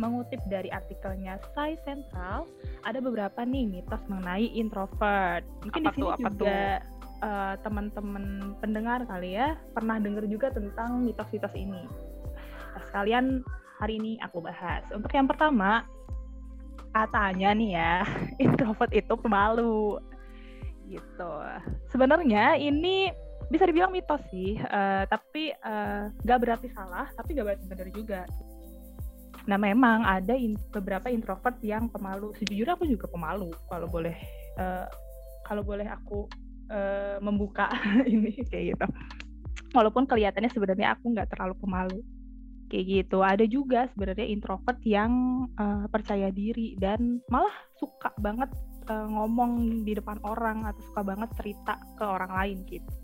mengutip 0.00 0.40
dari 0.48 0.72
artikelnya 0.72 1.36
Sai 1.52 1.76
Central, 1.84 2.48
ada 2.86 2.98
beberapa 3.02 3.44
nih 3.44 3.68
mitos 3.68 4.00
mengenai 4.08 4.48
introvert. 4.56 5.44
Mungkin 5.66 5.82
apa 5.84 5.92
di 5.92 5.96
sini 5.96 6.08
tuh, 6.08 6.30
juga 6.38 6.60
uh, 7.22 7.54
teman-teman 7.60 8.56
pendengar 8.58 9.04
kali 9.06 9.36
ya 9.36 9.54
pernah 9.76 10.00
dengar 10.00 10.24
juga 10.26 10.48
tentang 10.50 11.04
mitos-mitos 11.04 11.52
ini. 11.54 11.84
Nah, 12.72 12.82
sekalian 12.88 13.44
hari 13.78 14.00
ini 14.00 14.12
aku 14.24 14.40
bahas. 14.40 14.82
Untuk 14.94 15.12
yang 15.12 15.28
pertama, 15.28 15.84
katanya 16.92 17.50
nih 17.52 17.70
ya, 17.76 17.94
introvert 18.44 18.92
itu 18.92 19.14
pemalu. 19.18 20.00
Gitu. 20.88 21.34
Sebenarnya 21.88 22.60
ini 22.60 23.08
bisa 23.52 23.68
dibilang 23.68 23.92
mitos 23.92 24.24
sih, 24.32 24.56
uh, 24.56 25.04
tapi 25.04 25.52
uh, 25.60 26.08
gak 26.24 26.40
berarti 26.40 26.72
salah, 26.72 27.12
tapi 27.12 27.36
gak 27.36 27.52
berarti 27.52 27.64
benar 27.68 27.88
juga. 27.92 28.20
Nah 29.44 29.58
memang 29.58 30.06
ada 30.06 30.32
in 30.32 30.56
beberapa 30.70 31.12
introvert 31.12 31.58
yang 31.60 31.90
pemalu. 31.92 32.32
Sejujurnya 32.40 32.78
aku 32.78 32.88
juga 32.88 33.06
pemalu 33.10 33.52
kalau 33.68 33.86
boleh 33.90 34.16
uh, 34.56 34.86
kalau 35.44 35.62
boleh 35.66 35.84
aku 35.84 36.30
uh, 36.70 37.18
membuka 37.20 37.68
ini 38.08 38.40
kayak 38.46 38.76
gitu. 38.76 38.86
Walaupun 39.76 40.08
kelihatannya 40.08 40.52
sebenarnya 40.52 40.96
aku 40.96 41.12
nggak 41.12 41.28
terlalu 41.32 41.54
pemalu 41.58 42.00
kayak 42.70 42.84
gitu. 42.88 43.20
Ada 43.20 43.44
juga 43.44 43.90
sebenarnya 43.92 44.26
introvert 44.30 44.80
yang 44.86 45.44
uh, 45.58 45.84
percaya 45.90 46.30
diri 46.30 46.78
dan 46.78 47.20
malah 47.28 47.52
suka 47.76 48.14
banget 48.22 48.48
uh, 48.88 49.06
ngomong 49.10 49.82
di 49.82 49.92
depan 49.98 50.22
orang 50.22 50.64
atau 50.70 50.80
suka 50.92 51.02
banget 51.02 51.28
cerita 51.36 51.76
ke 51.98 52.04
orang 52.06 52.32
lain 52.32 52.58
gitu. 52.70 53.01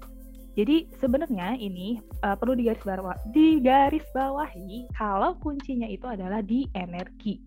Jadi 0.58 0.90
sebenarnya 0.98 1.54
ini 1.54 2.02
uh, 2.26 2.34
perlu 2.34 2.58
digaris 2.58 2.82
bawah, 2.82 3.14
digaris 3.30 4.02
bawahi 4.10 4.90
kalau 4.90 5.38
kuncinya 5.38 5.86
itu 5.86 6.02
adalah 6.10 6.42
di 6.42 6.66
energi. 6.74 7.38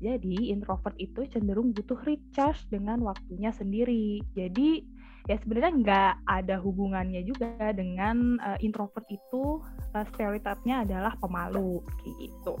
Jadi 0.00 0.48
introvert 0.48 0.96
itu 0.96 1.28
cenderung 1.28 1.76
butuh 1.76 2.00
recharge 2.08 2.64
dengan 2.72 3.04
waktunya 3.04 3.52
sendiri. 3.52 4.24
Jadi 4.32 4.88
ya 5.28 5.36
sebenarnya 5.36 5.72
nggak 5.84 6.12
ada 6.24 6.56
hubungannya 6.56 7.20
juga 7.28 7.76
dengan 7.76 8.40
uh, 8.40 8.56
introvert 8.64 9.04
itu 9.12 9.60
uh, 9.92 10.04
stereotipnya 10.16 10.88
adalah 10.88 11.12
pemalu 11.20 11.84
gitu. 12.08 12.56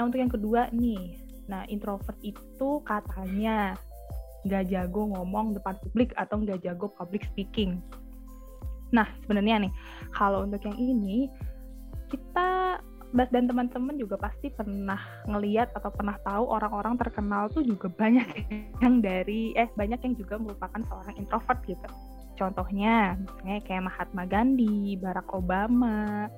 Nah 0.00 0.08
untuk 0.08 0.16
yang 0.16 0.32
kedua 0.32 0.72
nih, 0.72 1.20
nah 1.44 1.68
introvert 1.68 2.16
itu 2.24 2.80
katanya 2.88 3.76
nggak 4.48 4.72
jago 4.72 5.12
ngomong 5.12 5.52
depan 5.52 5.76
publik 5.84 6.16
atau 6.16 6.40
nggak 6.40 6.64
jago 6.64 6.88
public 6.96 7.28
speaking. 7.28 7.84
Nah, 8.90 9.06
sebenarnya 9.24 9.66
nih, 9.68 9.72
kalau 10.14 10.46
untuk 10.46 10.62
yang 10.66 10.78
ini, 10.78 11.30
kita 12.10 12.78
dan 13.10 13.50
teman-teman 13.50 13.98
juga 13.98 14.14
pasti 14.14 14.54
pernah 14.54 14.98
ngeliat 15.26 15.74
atau 15.74 15.90
pernah 15.90 16.14
tahu 16.22 16.46
orang-orang 16.46 16.94
terkenal 16.94 17.50
tuh 17.50 17.66
juga 17.66 17.90
banyak 17.90 18.26
yang 18.82 19.02
dari 19.02 19.50
eh 19.58 19.66
banyak 19.74 19.98
yang 19.98 20.14
juga 20.14 20.38
merupakan 20.38 20.78
seorang 20.86 21.18
introvert 21.18 21.58
gitu. 21.66 21.88
Contohnya 22.38 23.18
misalnya 23.18 23.58
kayak 23.66 23.84
Mahatma 23.90 24.24
Gandhi, 24.30 24.94
Barack 24.96 25.28
Obama, 25.34 26.30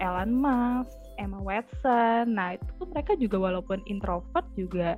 Elon 0.00 0.32
Musk, 0.32 0.90
Emma 1.20 1.38
Watson. 1.38 2.34
Nah, 2.34 2.56
itu 2.56 2.66
tuh 2.80 2.88
mereka 2.90 3.12
juga 3.20 3.36
walaupun 3.38 3.84
introvert 3.86 4.48
juga 4.56 4.96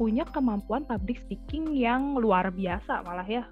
punya 0.00 0.24
kemampuan 0.32 0.88
public 0.88 1.20
speaking 1.28 1.76
yang 1.76 2.16
luar 2.16 2.48
biasa 2.50 3.04
malah 3.04 3.28
ya 3.28 3.44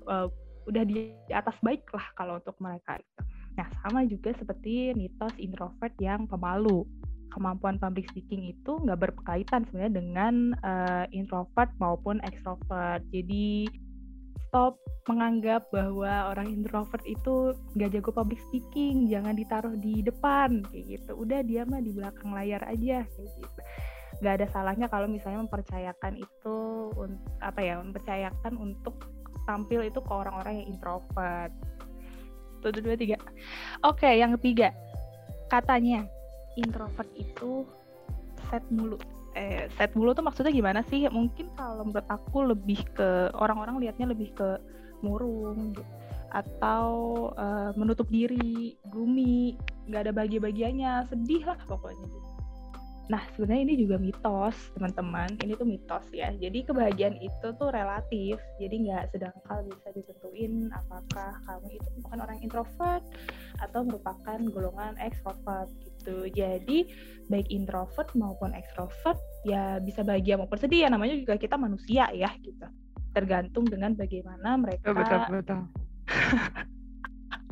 udah 0.70 0.84
di 0.86 1.12
atas 1.34 1.58
baik 1.60 1.84
lah 1.90 2.06
kalau 2.14 2.38
untuk 2.38 2.54
mereka 2.62 2.96
gitu. 2.96 3.22
Nah, 3.58 3.66
sama 3.82 4.06
juga 4.06 4.30
seperti 4.38 4.94
mitos 4.94 5.34
introvert 5.36 5.92
yang 5.98 6.24
pemalu. 6.30 6.86
Kemampuan 7.30 7.78
public 7.78 8.10
speaking 8.10 8.50
itu 8.50 8.74
nggak 8.82 9.10
berkaitan 9.10 9.62
sebenarnya 9.70 9.94
dengan 10.02 10.34
uh, 10.66 11.06
introvert 11.14 11.70
maupun 11.78 12.18
extrovert. 12.26 13.06
Jadi 13.14 13.70
stop 14.50 14.82
menganggap 15.06 15.70
bahwa 15.70 16.34
orang 16.34 16.50
introvert 16.50 17.02
itu 17.06 17.54
nggak 17.78 17.90
jago 17.94 18.10
public 18.10 18.42
speaking, 18.50 19.06
jangan 19.06 19.38
ditaruh 19.38 19.74
di 19.78 20.02
depan 20.02 20.66
kayak 20.70 20.98
gitu. 20.98 21.12
Udah 21.14 21.46
dia 21.46 21.62
mah 21.66 21.78
di 21.78 21.94
belakang 21.94 22.34
layar 22.34 22.66
aja 22.66 23.06
kayak 23.06 23.30
gitu. 23.38 23.60
Gak 24.20 24.36
ada 24.42 24.46
salahnya 24.52 24.90
kalau 24.92 25.08
misalnya 25.08 25.40
mempercayakan 25.46 26.20
itu 26.20 26.56
apa 27.40 27.60
ya, 27.62 27.80
mempercayakan 27.80 28.52
untuk 28.58 29.08
tampil 29.50 29.82
itu 29.82 29.98
ke 29.98 30.12
orang-orang 30.14 30.62
yang 30.62 30.78
introvert. 30.78 31.50
Satu, 32.62 32.78
dua, 32.78 32.94
tiga. 32.94 33.18
Oke, 33.82 34.06
yang 34.06 34.38
ketiga. 34.38 34.70
Katanya 35.50 36.06
introvert 36.54 37.10
itu 37.18 37.66
set 38.46 38.62
mulut 38.70 39.02
eh 39.38 39.70
set 39.78 39.94
mulu 39.94 40.10
tuh 40.14 40.22
maksudnya 40.26 40.54
gimana 40.54 40.86
sih? 40.86 41.06
Mungkin 41.10 41.54
kalau 41.58 41.82
menurut 41.86 42.06
aku 42.06 42.46
lebih 42.46 42.82
ke 42.94 43.30
orang-orang 43.34 43.82
lihatnya 43.82 44.10
lebih 44.10 44.34
ke 44.34 44.58
murung 45.02 45.74
atau 46.30 46.90
uh, 47.34 47.74
menutup 47.74 48.06
diri, 48.06 48.78
gloomy, 48.86 49.58
nggak 49.90 50.06
ada 50.06 50.12
bahagia-bahagianya, 50.14 51.10
sedih 51.10 51.42
lah 51.42 51.58
pokoknya 51.66 52.06
gitu. 52.06 52.29
Nah, 53.10 53.26
sebenarnya 53.34 53.62
ini 53.66 53.74
juga 53.82 53.98
mitos, 53.98 54.54
teman-teman. 54.78 55.34
Ini 55.42 55.58
tuh 55.58 55.66
mitos 55.66 56.06
ya. 56.14 56.30
Jadi 56.30 56.62
kebahagiaan 56.62 57.18
itu 57.18 57.46
tuh 57.58 57.74
relatif. 57.74 58.38
Jadi 58.62 58.86
nggak 58.86 59.10
sedangkal 59.10 59.66
bisa 59.66 59.90
ditentuin 59.90 60.70
apakah 60.70 61.34
kamu 61.42 61.74
itu 61.74 61.88
bukan 62.06 62.18
orang 62.22 62.38
introvert 62.38 63.02
atau 63.58 63.82
merupakan 63.82 64.38
golongan 64.54 64.94
extrovert 65.02 65.66
gitu. 65.82 66.30
Jadi 66.30 66.86
baik 67.26 67.50
introvert 67.50 68.14
maupun 68.14 68.54
extrovert 68.54 69.18
ya 69.42 69.82
bisa 69.82 70.06
bahagia 70.06 70.38
maupun 70.38 70.62
sedih 70.62 70.86
ya. 70.86 70.88
Namanya 70.94 71.18
juga 71.18 71.34
kita 71.34 71.58
manusia 71.58 72.06
ya 72.14 72.30
gitu. 72.38 72.66
Tergantung 73.10 73.66
dengan 73.66 73.90
bagaimana 73.98 74.54
mereka 74.54 74.94
betul, 74.94 75.20
betul. 75.34 75.60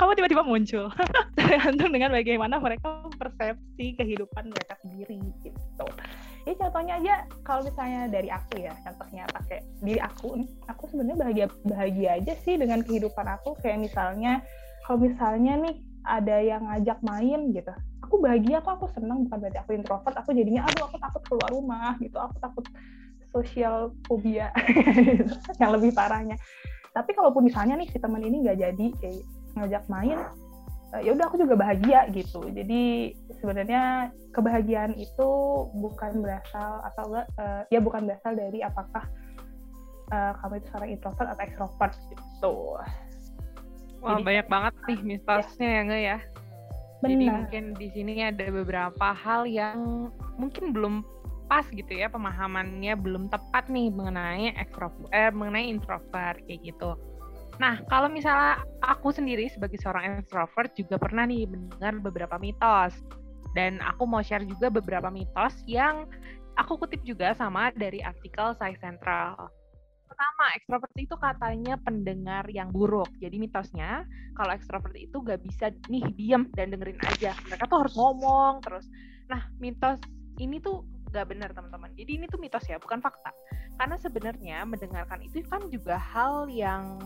kamu 0.08 0.24
tiba-tiba 0.24 0.40
muncul. 0.48 0.86
Tergantung 1.36 1.92
dengan 1.92 2.16
bagaimana 2.16 2.56
mereka 2.56 3.04
persepsi 3.20 3.92
kehidupan 3.92 4.48
mereka 4.48 4.80
sendiri 4.80 5.20
gitu. 5.44 5.84
Ya 6.48 6.56
contohnya 6.56 6.96
aja 6.96 7.14
kalau 7.44 7.60
misalnya 7.60 8.08
dari 8.08 8.32
aku 8.32 8.56
ya 8.56 8.72
contohnya 8.88 9.28
pakai 9.28 9.60
diri 9.84 10.00
aku 10.00 10.32
nih 10.40 10.48
aku 10.64 10.88
sebenarnya 10.88 11.18
bahagia 11.20 11.46
bahagia 11.68 12.08
aja 12.16 12.32
sih 12.40 12.56
dengan 12.56 12.80
kehidupan 12.80 13.26
aku. 13.36 13.52
Kayak 13.60 13.84
misalnya 13.84 14.40
kalau 14.88 15.04
misalnya 15.04 15.60
nih 15.60 15.76
ada 16.08 16.36
yang 16.40 16.64
ngajak 16.64 16.98
main 17.04 17.52
gitu. 17.52 17.72
Aku 18.08 18.24
bahagia 18.24 18.64
kok 18.64 18.80
aku 18.80 18.88
seneng. 18.96 19.28
Bukan 19.28 19.44
berarti 19.44 19.60
aku 19.60 19.76
introvert 19.76 20.16
aku 20.16 20.32
jadinya 20.32 20.64
aduh 20.72 20.88
aku 20.88 20.96
takut 20.96 21.22
keluar 21.28 21.52
rumah 21.52 21.92
gitu. 22.00 22.16
Aku 22.16 22.32
takut 22.40 22.64
sosial 23.28 23.92
fobia 24.08 24.48
yang 25.60 25.76
lebih 25.76 25.92
parahnya. 25.92 26.40
Tapi 26.96 27.12
kalaupun 27.12 27.44
misalnya 27.44 27.76
nih 27.76 27.92
si 27.92 28.00
teman 28.00 28.24
ini 28.24 28.40
nggak 28.40 28.56
jadi 28.56 28.86
kayak 29.04 29.37
ngajak 29.60 29.84
main 29.90 30.18
uh, 30.94 31.00
ya 31.02 31.10
udah 31.14 31.24
aku 31.28 31.36
juga 31.42 31.54
bahagia 31.58 32.06
gitu 32.14 32.42
jadi 32.50 33.12
sebenarnya 33.42 34.14
kebahagiaan 34.32 34.94
itu 34.96 35.28
bukan 35.76 36.22
berasal 36.22 36.82
atau 36.86 37.04
uh, 37.18 37.62
ya 37.68 37.78
bukan 37.82 38.06
berasal 38.08 38.34
dari 38.38 38.62
apakah 38.62 39.04
uh, 40.14 40.32
kamu 40.40 40.62
itu 40.62 40.66
seorang 40.70 40.90
introvert 40.94 41.28
atau 41.28 41.42
extrovert 41.44 41.92
gitu 42.08 42.54
Wah 43.98 44.14
jadi, 44.22 44.30
banyak 44.30 44.46
banget 44.46 44.74
nih 44.86 45.00
mitosnya 45.02 45.66
ya, 45.66 45.74
ya 45.74 45.80
nggak 45.82 46.02
ya 46.02 46.18
Benar. 46.98 47.14
Jadi 47.14 47.26
mungkin 47.30 47.64
di 47.78 47.88
sini 47.94 48.12
ada 48.26 48.46
beberapa 48.50 49.14
hal 49.14 49.46
yang 49.46 50.10
mungkin 50.34 50.74
belum 50.74 51.06
pas 51.48 51.64
gitu 51.70 51.88
ya 51.88 52.12
pemahamannya 52.12 52.92
belum 52.98 53.32
tepat 53.32 53.72
nih 53.72 53.88
mengenai 53.88 54.52
extrovert 54.58 55.08
eh, 55.14 55.30
mengenai 55.32 55.70
introvert 55.70 56.42
kayak 56.44 56.60
gitu. 56.74 56.98
Nah, 57.58 57.82
kalau 57.90 58.06
misalnya 58.06 58.62
aku 58.86 59.10
sendiri 59.10 59.50
sebagai 59.50 59.82
seorang 59.82 60.22
extrovert 60.22 60.70
juga 60.78 60.94
pernah 60.94 61.26
nih 61.26 61.46
mendengar 61.50 61.98
beberapa 61.98 62.38
mitos. 62.38 62.94
Dan 63.56 63.82
aku 63.82 64.06
mau 64.06 64.22
share 64.22 64.46
juga 64.46 64.70
beberapa 64.70 65.10
mitos 65.10 65.66
yang 65.66 66.06
aku 66.54 66.78
kutip 66.78 67.02
juga 67.02 67.34
sama 67.34 67.74
dari 67.74 67.98
artikel 67.98 68.54
Science 68.54 68.78
Central. 68.78 69.34
Pertama, 70.08 70.44
extrovert 70.54 70.94
itu 70.96 71.14
katanya 71.18 71.74
pendengar 71.82 72.46
yang 72.48 72.70
buruk. 72.70 73.10
Jadi 73.18 73.36
mitosnya, 73.42 74.06
kalau 74.38 74.54
extrovert 74.54 74.94
itu 74.96 75.20
gak 75.20 75.42
bisa 75.42 75.74
nih 75.90 76.06
diem 76.14 76.46
dan 76.54 76.70
dengerin 76.72 76.98
aja. 77.04 77.34
Mereka 77.50 77.64
tuh 77.66 77.78
harus 77.84 77.94
ngomong 77.98 78.62
terus. 78.62 78.86
Nah, 79.28 79.50
mitos 79.58 80.00
ini 80.38 80.62
tuh 80.62 80.86
gak 81.10 81.28
benar 81.28 81.52
teman-teman. 81.52 81.92
Jadi 81.98 82.22
ini 82.22 82.24
tuh 82.30 82.40
mitos 82.40 82.64
ya, 82.70 82.80
bukan 82.80 83.02
fakta. 83.04 83.34
Karena 83.76 83.96
sebenarnya 84.00 84.58
mendengarkan 84.64 85.20
itu 85.22 85.44
kan 85.46 85.66
juga 85.68 86.00
hal 86.00 86.48
yang 86.50 86.98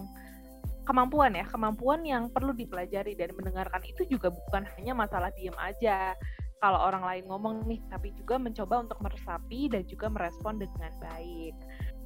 kemampuan 0.83 1.33
ya, 1.39 1.47
kemampuan 1.47 2.03
yang 2.03 2.29
perlu 2.31 2.51
dipelajari 2.55 3.15
dan 3.15 3.31
mendengarkan 3.39 3.83
itu 3.87 4.07
juga 4.07 4.31
bukan 4.31 4.67
hanya 4.79 4.93
masalah 4.97 5.31
diem 5.35 5.55
aja. 5.59 6.15
Kalau 6.63 6.79
orang 6.79 7.03
lain 7.03 7.25
ngomong 7.27 7.67
nih, 7.67 7.83
tapi 7.91 8.15
juga 8.15 8.39
mencoba 8.39 8.87
untuk 8.87 9.03
meresapi 9.03 9.67
dan 9.67 9.83
juga 9.91 10.07
merespon 10.07 10.63
dengan 10.63 10.95
baik. 11.03 11.55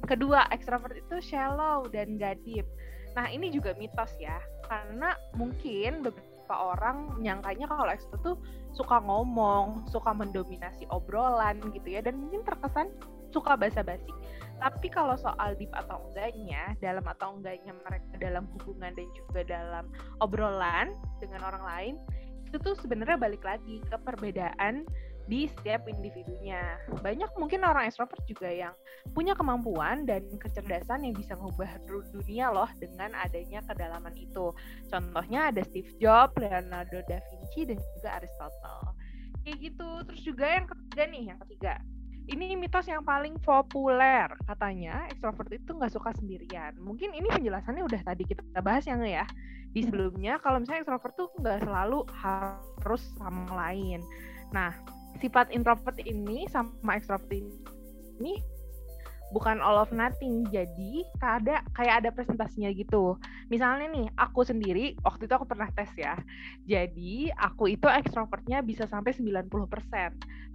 Kedua, 0.09 0.49
ekstrovert 0.49 0.97
itu 0.97 1.21
shallow 1.21 1.85
dan 1.93 2.17
gak 2.17 2.41
deep. 2.41 2.65
Nah, 3.13 3.29
ini 3.29 3.53
juga 3.53 3.77
mitos 3.77 4.13
ya, 4.17 4.37
karena 4.65 5.13
mungkin 5.37 6.01
beberapa 6.01 6.55
orang 6.73 7.17
menyangkanya 7.21 7.69
kalau 7.69 7.89
ekstrovert 7.93 8.21
tuh 8.25 8.37
suka 8.73 8.97
ngomong, 9.01 9.85
suka 9.93 10.09
mendominasi 10.09 10.89
obrolan 10.89 11.61
gitu 11.73 11.93
ya, 11.93 12.01
dan 12.01 12.17
mungkin 12.17 12.41
terkesan 12.41 12.89
suka 13.29 13.53
basa-basi. 13.53 14.09
Tapi 14.57 14.87
kalau 14.89 15.13
soal 15.17 15.53
deep 15.57 15.69
atau 15.73 16.09
enggaknya, 16.09 16.73
dalam 16.81 17.05
atau 17.05 17.37
enggaknya 17.37 17.73
mereka 17.85 18.13
dalam 18.17 18.49
hubungan 18.57 18.91
dan 18.93 19.07
juga 19.13 19.41
dalam 19.45 19.85
obrolan 20.21 20.93
dengan 21.21 21.45
orang 21.45 21.63
lain, 21.63 21.95
itu 22.49 22.57
tuh 22.63 22.73
sebenarnya 22.79 23.19
balik 23.19 23.43
lagi 23.43 23.83
ke 23.85 23.95
perbedaan 24.01 24.87
di 25.27 25.45
setiap 25.51 25.83
individunya. 25.91 26.79
Banyak 27.03 27.35
mungkin 27.35 27.67
orang 27.67 27.91
extrovert 27.91 28.23
juga 28.25 28.47
yang 28.47 28.71
punya 29.11 29.35
kemampuan 29.35 30.07
dan 30.07 30.23
kecerdasan 30.39 31.03
yang 31.03 31.13
bisa 31.13 31.35
mengubah 31.35 31.67
dunia 31.85 32.47
loh 32.49 32.71
dengan 32.79 33.11
adanya 33.19 33.59
kedalaman 33.67 34.15
itu. 34.15 34.55
Contohnya 34.87 35.51
ada 35.51 35.61
Steve 35.67 35.91
Jobs, 35.99 36.33
Leonardo 36.39 37.03
da 37.05 37.19
Vinci, 37.27 37.67
dan 37.67 37.77
juga 37.77 38.09
Aristotle. 38.23 38.95
Kayak 39.43 39.57
gitu. 39.59 39.89
Terus 40.07 40.21
juga 40.23 40.45
yang 40.47 40.65
ketiga 40.71 41.03
nih, 41.11 41.23
yang 41.35 41.39
ketiga 41.43 41.73
ini 42.27 42.59
mitos 42.59 42.87
yang 42.91 43.07
paling 43.07 43.39
populer 43.39 44.27
katanya. 44.43 45.07
Ekstrovert 45.07 45.47
itu 45.55 45.71
nggak 45.71 45.93
suka 45.95 46.11
sendirian. 46.19 46.75
Mungkin 46.79 47.15
ini 47.15 47.27
penjelasannya 47.31 47.83
udah 47.87 48.01
tadi 48.03 48.27
kita 48.27 48.43
bahas 48.59 48.83
ya 48.83 48.99
nggak 48.99 49.13
ya. 49.23 49.25
Di 49.71 49.79
hmm. 49.83 49.87
sebelumnya 49.87 50.33
kalau 50.43 50.59
misalnya 50.59 50.83
ekstrovert 50.83 51.15
tuh 51.15 51.29
nggak 51.39 51.63
selalu 51.63 52.03
harus 52.11 53.03
sama 53.15 53.47
lain. 53.55 54.03
Nah 54.51 54.75
sifat 55.23 55.49
introvert 55.55 55.97
ini 56.03 56.45
sama 56.51 56.99
ekstrovert 56.99 57.31
ini 57.31 58.43
bukan 59.31 59.59
all 59.59 59.79
of 59.79 59.91
nothing. 59.91 60.47
Jadi 60.49 61.03
ada 61.19 61.63
kayak 61.75 62.03
ada 62.03 62.09
presentasinya 62.13 62.71
gitu. 62.71 63.19
Misalnya 63.51 63.87
nih, 63.91 64.07
aku 64.15 64.43
sendiri 64.43 64.95
waktu 65.03 65.27
itu 65.27 65.33
aku 65.35 65.47
pernah 65.47 65.67
tes 65.75 65.91
ya. 65.95 66.15
Jadi 66.67 67.31
aku 67.35 67.71
itu 67.71 67.87
ekstrovertnya 67.87 68.63
bisa 68.63 68.87
sampai 68.87 69.15
90%. 69.15 69.47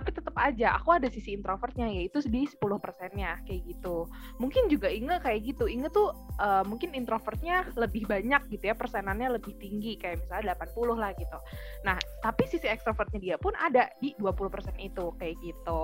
Tapi 0.03 0.11
tetap 0.11 0.35
aja 0.41 0.75
aku 0.77 0.97
ada 0.97 1.09
sisi 1.13 1.37
introvertnya 1.37 1.87
yaitu 1.87 2.25
di 2.27 2.49
10 2.49 2.59
persennya 2.81 3.39
kayak 3.45 3.63
gitu. 3.69 4.09
Mungkin 4.41 4.67
juga 4.73 4.89
Inge 4.89 5.21
kayak 5.21 5.41
gitu. 5.55 5.69
Inge 5.69 5.93
tuh 5.93 6.11
uh, 6.41 6.65
mungkin 6.65 6.97
introvertnya 6.97 7.71
lebih 7.77 8.09
banyak 8.09 8.49
gitu 8.51 8.73
ya, 8.73 8.75
persenannya 8.75 9.39
lebih 9.39 9.55
tinggi 9.61 10.01
kayak 10.01 10.25
misalnya 10.25 10.57
80 10.59 10.97
lah 10.99 11.11
gitu. 11.15 11.39
Nah, 11.87 11.97
tapi 12.25 12.49
sisi 12.49 12.67
ekstrovertnya 12.67 13.21
dia 13.21 13.37
pun 13.39 13.53
ada 13.57 13.89
di 14.01 14.17
20% 14.19 14.75
itu 14.81 15.15
kayak 15.21 15.37
gitu. 15.45 15.83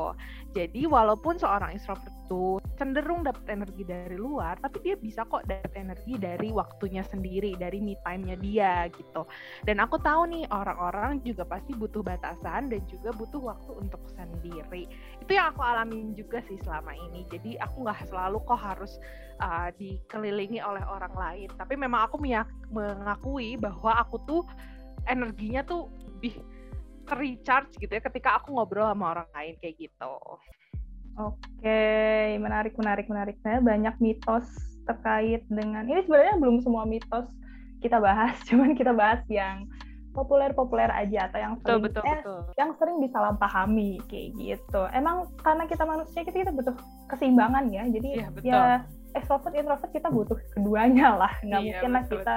Jadi 0.56 0.82
walaupun 0.88 1.38
seorang 1.38 1.76
introvert 1.76 2.17
itu 2.28 2.60
cenderung 2.76 3.24
dapat 3.24 3.40
energi 3.48 3.88
dari 3.88 4.20
luar, 4.20 4.60
tapi 4.60 4.84
dia 4.84 5.00
bisa 5.00 5.24
kok 5.24 5.48
dapat 5.48 5.72
energi 5.72 6.20
dari 6.20 6.52
waktunya 6.52 7.00
sendiri, 7.00 7.56
dari 7.56 7.80
me 7.80 7.96
time-nya 8.04 8.36
dia 8.36 8.84
gitu. 8.92 9.24
Dan 9.64 9.80
aku 9.80 9.96
tahu 9.96 10.28
nih 10.28 10.44
orang-orang 10.52 11.24
juga 11.24 11.48
pasti 11.48 11.72
butuh 11.72 12.04
batasan 12.04 12.68
dan 12.68 12.84
juga 12.84 13.16
butuh 13.16 13.40
waktu 13.40 13.72
untuk 13.80 14.04
sendiri. 14.12 14.84
Itu 15.24 15.32
yang 15.32 15.56
aku 15.56 15.64
alamin 15.64 16.12
juga 16.12 16.44
sih 16.44 16.60
selama 16.60 16.92
ini. 16.92 17.24
Jadi 17.32 17.56
aku 17.56 17.88
nggak 17.88 18.12
selalu 18.12 18.44
kok 18.44 18.60
harus 18.60 19.00
uh, 19.40 19.72
dikelilingi 19.80 20.60
oleh 20.60 20.84
orang 20.84 21.16
lain, 21.16 21.48
tapi 21.56 21.80
memang 21.80 22.12
aku 22.12 22.20
mengakui 22.68 23.56
bahwa 23.56 24.04
aku 24.04 24.20
tuh 24.28 24.44
energinya 25.08 25.64
tuh 25.64 25.88
lebih 26.04 26.44
recharge 27.08 27.72
gitu 27.80 27.88
ya 27.88 28.04
ketika 28.04 28.36
aku 28.36 28.52
ngobrol 28.52 28.84
sama 28.84 29.16
orang 29.16 29.28
lain 29.32 29.54
kayak 29.64 29.80
gitu. 29.80 30.14
Oke, 31.18 31.82
menarik, 32.38 32.78
menarik, 32.78 33.06
menarik. 33.10 33.36
Saya 33.42 33.58
banyak 33.58 33.98
mitos 33.98 34.46
terkait 34.86 35.42
dengan 35.50 35.84
ini 35.84 36.00
sebenarnya 36.06 36.38
belum 36.40 36.62
semua 36.64 36.86
mitos 36.86 37.26
kita 37.82 37.98
bahas, 37.98 38.38
cuman 38.48 38.78
kita 38.78 38.94
bahas 38.94 39.20
yang 39.26 39.66
populer-populer 40.14 40.88
aja 40.90 41.30
atau 41.30 41.38
yang 41.38 41.54
sering 41.62 41.84
betul, 41.84 42.02
betul, 42.02 42.10
eh, 42.10 42.20
betul. 42.22 42.40
yang 42.58 42.70
sering 42.80 42.96
disalahpahami 43.02 44.02
kayak 44.10 44.28
gitu. 44.34 44.82
Emang 44.90 45.30
karena 45.42 45.64
kita 45.70 45.84
manusia 45.86 46.26
kita, 46.26 46.42
kita 46.42 46.52
butuh 46.54 46.74
keseimbangan 47.06 47.70
ya. 47.70 47.86
Jadi 47.86 48.08
Iya, 48.18 48.26
betul. 48.34 48.50
ya 48.50 48.62
extrovert 49.14 49.54
introvert 49.54 49.90
kita 49.94 50.08
butuh 50.10 50.38
keduanya 50.58 51.08
lah. 51.14 51.32
Nggak 51.44 51.60
Iya, 51.62 51.70
mungkin 51.70 51.90
lah 51.94 52.02
betul, 52.02 52.18
kita 52.18 52.36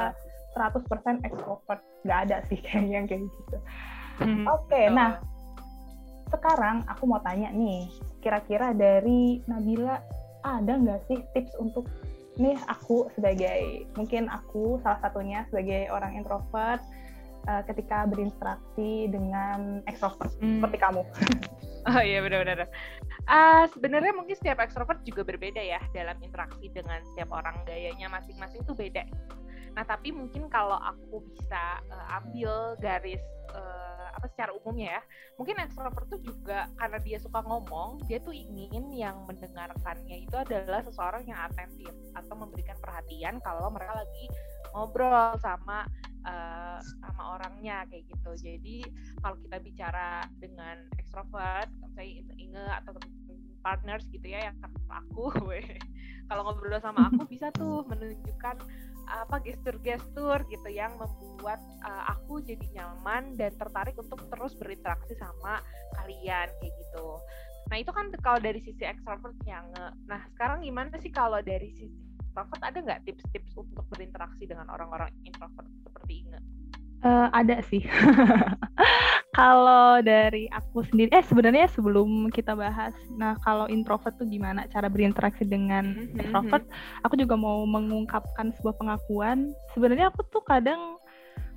100% 0.53 1.25
extrovert. 1.25 1.81
Nggak 2.05 2.19
ada 2.29 2.38
sih 2.51 2.57
kayaknya 2.65 2.93
yang 3.01 3.07
kayak 3.09 3.21
gitu. 3.25 3.57
Hmm, 4.21 4.45
Oke, 4.45 4.77
betul. 4.77 4.93
nah 4.93 5.09
sekarang 6.31 6.88
aku 6.88 7.03
mau 7.05 7.21
tanya 7.21 7.51
nih, 7.51 7.91
kira-kira 8.23 8.71
dari 8.71 9.43
Nabila 9.45 10.00
ada 10.41 10.73
nggak 10.73 11.05
sih 11.05 11.19
tips 11.38 11.53
untuk 11.61 11.85
nih 12.39 12.57
aku 12.65 13.11
sebagai 13.13 13.85
mungkin 13.93 14.31
aku 14.31 14.79
salah 14.81 14.97
satunya 15.03 15.45
sebagai 15.51 15.91
orang 15.91 16.15
introvert 16.15 16.81
uh, 17.45 17.61
ketika 17.67 18.07
berinteraksi 18.07 19.11
dengan 19.11 19.83
extrovert 19.85 20.31
Hmm. 20.39 20.59
seperti 20.63 20.77
kamu. 20.79 21.03
Oh 21.81 21.97
iya 21.97 22.21
benar-benar. 22.21 22.69
Ah 23.25 23.65
sebenarnya 23.73 24.13
mungkin 24.13 24.38
setiap 24.38 24.61
ekstrovert 24.61 25.01
juga 25.01 25.25
berbeda 25.25 25.57
ya 25.57 25.81
dalam 25.97 26.13
interaksi 26.21 26.69
dengan 26.69 27.01
setiap 27.09 27.33
orang 27.33 27.57
gayanya 27.65 28.05
masing-masing 28.05 28.61
tuh 28.69 28.77
beda. 28.77 29.01
Nah 29.75 29.84
tapi 29.88 30.12
mungkin 30.12 30.51
kalau 30.51 30.75
aku 30.78 31.24
bisa 31.32 31.80
eh, 31.88 32.18
ambil 32.20 32.75
garis 32.80 33.24
eh, 33.56 34.08
apa 34.12 34.28
secara 34.28 34.51
umumnya 34.51 35.00
ya, 35.00 35.01
mungkin 35.40 35.56
ekstrovert 35.63 36.08
tuh 36.12 36.20
juga 36.20 36.68
karena 36.75 37.00
dia 37.00 37.18
suka 37.18 37.40
ngomong, 37.48 38.04
dia 38.12 38.20
tuh 38.20 38.36
ingin 38.36 38.92
yang 38.92 39.24
mendengarkannya 39.24 40.28
itu 40.28 40.36
adalah 40.36 40.84
seseorang 40.84 41.24
yang 41.24 41.40
atentif 41.48 41.96
atau 42.13 42.36
memberikan 42.36 42.75
perhatian 42.84 43.40
kalau 43.40 43.72
mereka 43.72 44.04
lagi 44.04 44.25
ngobrol 44.75 45.36
sama 45.40 45.88
eh, 46.28 46.80
sama 47.00 47.40
orangnya 47.40 47.88
kayak 47.88 48.04
gitu. 48.12 48.32
Jadi 48.36 48.78
kalau 49.24 49.36
kita 49.40 49.58
bicara 49.63 50.10
dengan 50.40 50.75
ekstrovert, 51.00 51.72
misalnya 51.80 52.36
Inge 52.36 52.66
atau 52.84 52.92
partners 53.62 54.06
gitu 54.10 54.25
ya 54.25 54.51
yang 54.51 54.58
aku, 54.90 55.32
kalau 56.30 56.42
ngobrol 56.48 56.82
sama 56.82 57.08
aku 57.12 57.30
bisa 57.30 57.54
tuh 57.54 57.86
menunjukkan 57.88 58.58
apa 59.12 59.44
gestur-gestur 59.44 60.48
gitu 60.48 60.70
yang 60.72 60.96
membuat 60.96 61.60
uh, 61.84 62.15
aku 62.15 62.39
jadi 62.39 62.63
nyaman 62.80 63.36
dan 63.36 63.51
tertarik 63.60 63.96
untuk 64.00 64.24
terus 64.32 64.56
berinteraksi 64.56 65.13
sama 65.20 65.60
kalian 66.00 66.48
kayak 66.48 66.74
gitu. 66.80 67.20
Nah 67.68 67.77
itu 67.80 67.91
kan 67.91 68.08
kalau 68.24 68.39
dari 68.39 68.60
sisi 68.63 68.84
ekstrovert 68.84 69.36
yang 69.48 69.68
Nah 70.08 70.24
sekarang 70.36 70.63
gimana 70.63 70.96
sih 71.00 71.12
kalau 71.12 71.39
dari 71.44 71.72
sisi 71.75 72.00
introvert 72.32 72.63
ada 72.63 72.80
nggak 72.80 73.01
tips-tips 73.03 73.51
untuk 73.60 73.84
berinteraksi 73.91 74.48
dengan 74.48 74.72
orang-orang 74.72 75.12
introvert 75.27 75.68
seperti 75.84 76.24
Inge? 76.24 76.39
Eh, 77.01 77.27
ada 77.34 77.60
sih. 77.68 77.84
kalau 79.31 80.03
dari 80.03 80.51
aku 80.51 80.83
sendiri, 80.83 81.07
eh 81.09 81.23
sebenarnya 81.23 81.71
sebelum 81.71 82.27
kita 82.29 82.51
bahas, 82.51 82.91
nah 83.15 83.39
kalau 83.39 83.63
introvert 83.65 84.11
tuh 84.15 84.27
gimana 84.27 84.67
cara 84.67 84.91
berinteraksi 84.91 85.47
dengan 85.47 85.88
Mhm, 85.88 86.19
extrovert, 86.19 86.63
aku 87.01 87.15
juga 87.15 87.39
mau 87.39 87.63
mengungkapkan 87.63 88.51
sebuah 88.59 88.75
pengakuan. 88.75 89.47
Sebenarnya 89.71 90.11
aku 90.11 90.27
tuh 90.27 90.43
kadang 90.43 91.00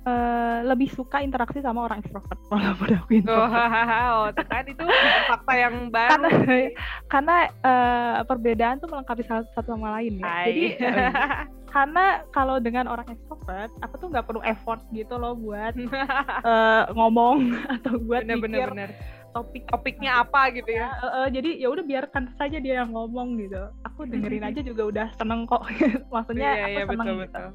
eh, 0.05 0.59
lebih 0.63 0.87
suka 0.87 1.19
interaksi 1.19 1.59
sama 1.59 1.83
orang 1.83 1.99
extrovert 1.99 2.39
walaupun 2.53 2.89
aku 2.95 3.09
Oh, 3.09 3.17
introvert. 3.17 3.65
oh 4.13 4.25
tuh 4.31 4.45
kan 4.45 4.63
itu 4.63 4.85
fakta 5.25 5.53
yang 5.57 5.75
baru. 5.89 6.09
karena 6.15 6.29
karena 7.11 7.35
eh, 7.49 8.17
perbedaan 8.23 8.77
tuh 8.77 8.87
melengkapi 8.87 9.25
satu, 9.25 9.49
satu 9.51 9.73
sama 9.73 9.99
lain 9.99 10.21
ya. 10.21 10.29
Hai. 10.29 10.45
Jadi 10.47 10.63
eh, 10.79 11.11
karena 11.75 12.23
kalau 12.31 12.55
dengan 12.63 12.87
orang 12.87 13.03
extrovert, 13.11 13.67
aku 13.83 13.99
tuh 13.99 14.07
nggak 14.07 14.23
perlu 14.23 14.39
effort 14.47 14.79
gitu 14.95 15.19
loh 15.19 15.35
buat 15.35 15.75
eh, 16.47 16.83
ngomong 16.95 17.51
atau 17.75 17.99
buat 17.99 18.23
bener 18.23 18.39
bener 18.39 18.59
mikir 18.63 18.69
bener. 18.71 18.91
topik 19.35 19.67
Topiknya 19.67 20.23
apa 20.23 20.55
gitu 20.55 20.71
ya. 20.71 20.87
Eh, 21.03 21.11
eh, 21.11 21.27
jadi 21.35 21.49
ya 21.59 21.67
udah 21.67 21.83
biarkan 21.83 22.31
saja 22.39 22.63
dia 22.63 22.79
yang 22.79 22.95
ngomong 22.95 23.35
gitu. 23.43 23.59
Aku 23.91 24.07
dengerin 24.07 24.47
aja 24.55 24.63
juga 24.63 24.87
udah 24.87 25.07
seneng 25.19 25.43
kok. 25.43 25.67
Maksudnya 26.07 26.49
Iya, 26.55 26.63
aku 26.63 26.79
iya, 26.79 26.85
seneng 26.87 27.07
betul, 27.11 27.19
gitu. 27.19 27.27
betul. 27.43 27.49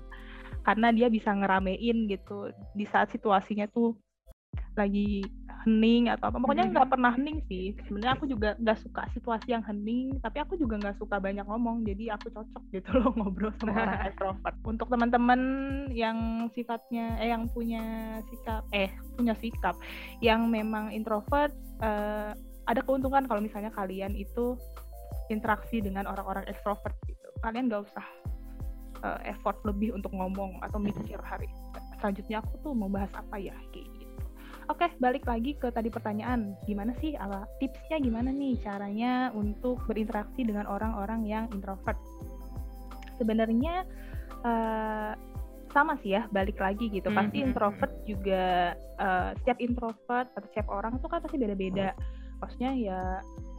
Karena 0.60 0.88
dia 0.92 1.08
bisa 1.08 1.30
ngeramein 1.32 1.98
gitu 2.04 2.38
di 2.76 2.84
saat 2.92 3.08
situasinya 3.08 3.64
tuh 3.72 3.96
lagi 4.76 5.24
hening 5.66 6.08
atau 6.08 6.32
apa. 6.32 6.36
Pokoknya 6.40 6.66
Mhm. 6.68 6.72
nggak 6.72 6.88
pernah 6.88 7.12
hening 7.12 7.38
sih. 7.46 7.76
Sebenarnya 7.84 8.14
aku 8.16 8.26
juga 8.28 8.56
nggak 8.56 8.78
suka 8.80 9.02
situasi 9.12 9.48
yang 9.52 9.64
hening, 9.64 10.16
tapi 10.24 10.40
aku 10.40 10.56
juga 10.56 10.80
nggak 10.80 10.96
suka 10.96 11.20
banyak 11.20 11.44
ngomong. 11.44 11.84
Jadi 11.84 12.08
aku 12.08 12.32
cocok 12.32 12.62
gitu 12.76 12.88
loh 12.96 13.12
ngobrol 13.16 13.52
sama 13.60 13.76
orang 13.76 14.00
extrovert. 14.08 14.56
Untuk 14.64 14.88
teman-teman 14.88 15.40
yang 15.92 16.48
sifatnya 16.56 17.20
eh 17.20 17.28
yang 17.28 17.44
punya 17.52 18.18
sikap 18.32 18.64
eh 18.72 18.90
punya 19.16 19.34
sikap 19.36 19.76
yang 20.24 20.48
memang 20.48 20.90
introvert 20.92 21.52
eh, 21.84 22.32
ada 22.64 22.80
keuntungan 22.86 23.26
kalau 23.26 23.42
misalnya 23.42 23.72
kalian 23.74 24.14
itu 24.14 24.56
interaksi 25.28 25.82
dengan 25.82 26.08
orang-orang 26.08 26.46
extrovert 26.48 26.96
gitu. 27.04 27.28
Kalian 27.44 27.68
nggak 27.68 27.84
usah 27.84 28.06
eh, 29.04 29.32
effort 29.32 29.60
lebih 29.68 29.92
untuk 29.92 30.12
ngomong 30.16 30.60
atau 30.64 30.80
mikir 30.80 31.20
hari 31.20 31.48
selanjutnya 32.00 32.40
aku 32.40 32.56
tuh 32.64 32.72
mau 32.72 32.88
bahas 32.88 33.12
apa 33.12 33.36
ya 33.36 33.52
kayak 33.76 33.89
Oke, 34.70 34.86
balik 35.02 35.26
lagi 35.26 35.58
ke 35.58 35.66
tadi 35.74 35.90
pertanyaan, 35.90 36.54
gimana 36.62 36.94
sih 37.02 37.18
ala 37.18 37.42
tipsnya 37.58 37.98
gimana 37.98 38.30
nih 38.30 38.54
caranya 38.62 39.34
untuk 39.34 39.82
berinteraksi 39.90 40.46
dengan 40.46 40.70
orang-orang 40.70 41.26
yang 41.26 41.50
introvert? 41.50 41.98
Sebenarnya 43.18 43.82
eh, 44.40 45.12
sama 45.74 45.98
sih 46.00 46.14
ya, 46.14 46.24
balik 46.30 46.56
lagi 46.62 46.86
gitu. 46.86 47.10
Pasti 47.10 47.42
Mhm. 47.42 47.46
introvert 47.50 47.92
juga 48.06 48.72
eh, 48.78 49.30
setiap 49.42 49.58
introvert 49.58 50.30
atau 50.38 50.46
setiap 50.54 50.70
orang 50.70 51.02
tuh 51.02 51.10
kan 51.10 51.18
pasti 51.18 51.36
beda-beda. 51.36 51.90
Maksudnya 52.38 52.72
ya 52.78 53.00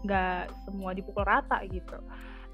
nggak 0.08 0.50
semua 0.63 0.95
dipukul 0.95 1.28
rata 1.28 1.60
gitu. 1.67 2.00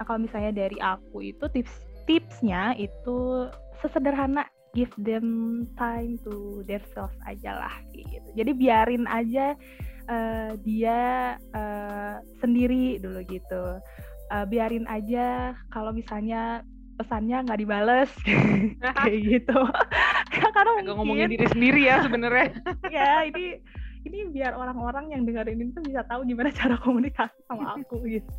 Nah 0.02 0.04
kalau 0.04 0.20
misalnya 0.26 0.52
dari 0.66 0.82
aku 0.82 1.24
itu 1.24 1.46
tips-tipsnya 1.46 2.74
itu 2.76 3.48
sesederhana 3.86 4.50
give 4.78 4.94
them 5.02 5.66
time 5.74 6.22
to 6.22 6.62
themselves 6.70 7.18
aja 7.26 7.58
lah 7.58 7.74
gitu. 7.98 8.30
Jadi 8.38 8.52
biarin 8.54 9.10
aja 9.10 9.58
eh, 10.06 10.52
dia 10.62 11.00
eh, 11.42 12.16
sendiri 12.38 13.02
dulu 13.02 13.26
gitu. 13.26 13.82
Eh, 14.30 14.46
biarin 14.46 14.86
aja 14.86 15.58
kalau 15.74 15.90
misalnya 15.90 16.62
pesannya 17.02 17.42
nggak 17.42 17.60
dibales 17.62 18.12
kayak 19.02 19.20
gitu. 19.26 19.60
Karena 20.54 20.72
Agak 20.78 20.94
ngomongin 20.94 21.26
mungkin 21.26 21.34
diri 21.34 21.48
sendiri 21.50 21.82
ya 21.90 22.06
sebenarnya. 22.06 22.48
ya 22.96 23.26
ini 23.26 23.58
ini 24.06 24.30
biar 24.30 24.54
orang-orang 24.54 25.10
yang 25.10 25.26
dengerin 25.26 25.58
ini 25.58 25.74
tuh 25.74 25.82
bisa 25.82 26.06
tahu 26.06 26.22
gimana 26.22 26.54
cara 26.54 26.78
komunikasi 26.86 27.38
sama 27.50 27.82
aku 27.82 28.06
gitu. 28.06 28.30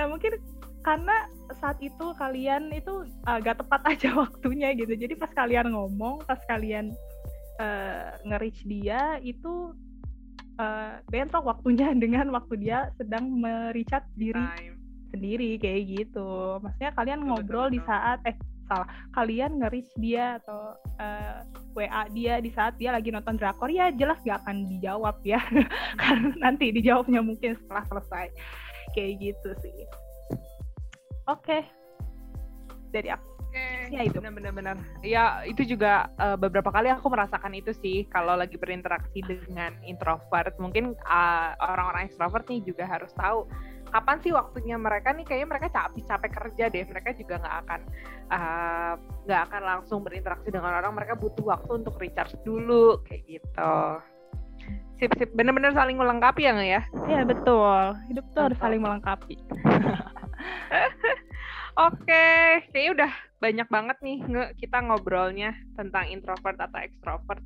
Nah 0.00 0.08
mungkin 0.08 0.40
karena 0.80 1.28
saat 1.54 1.78
itu 1.78 2.12
kalian 2.18 2.72
itu 2.74 3.06
agak 3.26 3.62
tepat 3.62 3.82
aja 3.94 4.10
waktunya 4.16 4.74
gitu. 4.74 4.92
Jadi 4.94 5.14
pas 5.14 5.30
kalian 5.30 5.72
ngomong, 5.72 6.26
pas 6.26 6.40
kalian 6.50 6.92
eh, 7.62 8.08
nge-reach 8.26 8.66
dia 8.66 9.20
itu 9.22 9.74
eh, 10.58 10.98
bentrok 11.08 11.46
waktunya 11.46 11.94
dengan 12.02 12.30
waktu 12.34 12.58
dia 12.58 12.90
sedang 12.98 13.30
mericat 13.30 14.02
diri 14.18 14.42
Time. 14.42 14.76
sendiri 15.14 15.50
kayak 15.62 15.82
gitu. 15.86 16.58
Maksudnya 16.62 16.92
kalian 16.94 17.20
Betul, 17.22 17.28
ngobrol 17.30 17.66
betul, 17.70 17.74
di 17.76 17.80
saat 17.86 18.18
eh 18.26 18.36
salah 18.66 18.90
kalian 19.14 19.62
nge-reach 19.62 19.94
dia 20.02 20.42
atau 20.42 20.74
eh, 20.98 21.38
WA 21.78 22.02
dia 22.10 22.42
di 22.42 22.50
saat 22.50 22.74
dia 22.74 22.90
lagi 22.90 23.14
nonton 23.14 23.38
drakor 23.38 23.70
ya 23.70 23.94
jelas 23.94 24.18
gak 24.26 24.42
akan 24.42 24.66
dijawab 24.66 25.14
ya 25.22 25.38
karena 26.02 26.34
nanti 26.42 26.74
dijawabnya 26.74 27.22
mungkin 27.22 27.54
setelah 27.54 27.86
selesai 27.86 28.26
kayak 28.94 29.12
gitu 29.22 29.50
sih. 29.62 29.86
Oke. 31.26 31.66
Dari 32.94 33.10
aku 33.10 33.36
Ya, 33.88 34.02
itu. 34.02 34.18
benar-benar. 34.18 34.76
Ya 35.00 35.40
itu 35.46 35.62
juga 35.64 36.10
eh, 36.18 36.36
beberapa 36.36 36.68
kali 36.68 36.90
aku 36.90 37.06
merasakan 37.08 37.54
itu 37.54 37.72
sih 37.78 38.04
kalau 38.10 38.34
lagi 38.36 38.58
berinteraksi 38.58 39.22
dengan 39.24 39.72
introvert. 39.86 40.52
Mungkin 40.58 40.92
eh, 40.92 41.50
orang-orang 41.62 42.10
extrovert 42.10 42.44
nih 42.50 42.60
juga 42.66 42.84
harus 42.84 43.14
tahu 43.16 43.46
kapan 43.86 44.18
sih 44.18 44.34
waktunya 44.34 44.74
mereka 44.74 45.14
nih 45.14 45.22
kayaknya 45.22 45.48
mereka 45.48 45.66
capek 45.70 46.04
capek 46.04 46.30
kerja 46.34 46.64
deh. 46.68 46.84
Mereka 46.84 47.10
juga 47.16 47.34
nggak 47.40 47.56
akan 47.64 47.80
eh, 48.34 48.92
nggak 49.24 49.42
akan 49.50 49.62
langsung 49.62 50.00
berinteraksi 50.02 50.48
dengan 50.50 50.76
orang. 50.76 50.92
Mereka 50.92 51.14
butuh 51.16 51.46
waktu 51.56 51.70
untuk 51.86 51.96
recharge 52.02 52.36
dulu 52.42 53.00
kayak 53.06 53.22
gitu. 53.24 53.76
Sip 54.96 55.12
sip, 55.20 55.30
bener-bener 55.36 55.76
saling 55.76 56.00
melengkapi 56.00 56.48
ya 56.48 56.56
nggak 56.56 56.70
ya? 56.72 56.82
ya 57.04 57.20
betul 57.28 57.94
hidup 58.08 58.24
tuh 58.32 58.42
harus 58.50 58.58
saling 58.58 58.80
melengkapi. 58.80 59.36
Oke, 61.86 62.24
kayaknya 62.72 62.90
udah 62.96 63.12
banyak 63.36 63.68
banget 63.68 63.96
nih 64.00 64.18
nge 64.24 64.44
kita 64.56 64.80
ngobrolnya 64.80 65.52
tentang 65.76 66.08
introvert 66.08 66.56
atau 66.56 66.80
extrovert. 66.80 67.42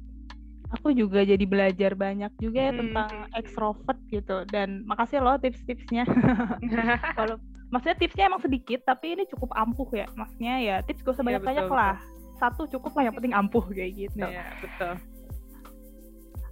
Aku 0.78 0.94
juga 0.94 1.26
jadi 1.26 1.42
belajar 1.42 1.98
banyak 1.98 2.30
juga 2.38 2.70
ya 2.70 2.72
Hmm. 2.72 2.80
tentang 2.86 3.12
extrovert 3.34 3.98
gitu 4.06 4.46
dan 4.46 4.86
makasih 4.86 5.18
loh 5.18 5.34
tips-tipsnya. 5.42 6.06
Kalau 7.18 7.42
maksudnya 7.74 7.98
tipsnya 7.98 8.30
emang 8.30 8.38
sedikit 8.38 8.86
tapi 8.86 9.18
ini 9.18 9.26
cukup 9.26 9.50
ampuh 9.58 9.90
ya. 9.90 10.06
Maksudnya 10.14 10.54
ya 10.62 10.76
tips 10.86 11.02
gak 11.02 11.18
usah 11.18 11.24
Iya, 11.26 11.42
betul, 11.42 11.74
lah. 11.74 11.98
Satu 12.38 12.62
cukup 12.70 12.94
lah 12.94 13.10
yang 13.10 13.16
penting 13.18 13.34
ampuh 13.34 13.66
kayak 13.66 13.92
gitu. 13.98 14.22
Iya, 14.22 14.46
betul. 14.62 14.94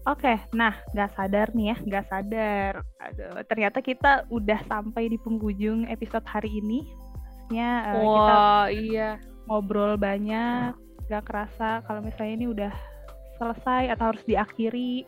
Oke, 0.08 0.40
nah 0.56 0.72
nggak 0.96 1.12
sadar 1.12 1.52
nih 1.52 1.68
ya, 1.68 1.76
nggak 1.84 2.06
sadar. 2.08 2.72
Aduh, 3.04 3.44
ternyata 3.44 3.84
kita 3.84 4.24
udah 4.32 4.56
sampai 4.64 5.12
di 5.12 5.20
penghujung 5.20 5.84
episode 5.84 6.24
hari 6.24 6.48
ini. 6.64 6.88
Ya, 7.52 7.92
uh, 7.92 8.00
kita 8.00 8.36
iya. 8.72 9.10
ngobrol 9.44 10.00
banyak, 10.00 10.72
nggak 11.12 11.24
kerasa 11.28 11.84
kalau 11.84 12.00
misalnya 12.00 12.34
ini 12.40 12.46
udah 12.48 12.72
selesai 13.36 13.92
atau 13.92 14.16
harus 14.16 14.24
diakhiri. 14.24 15.04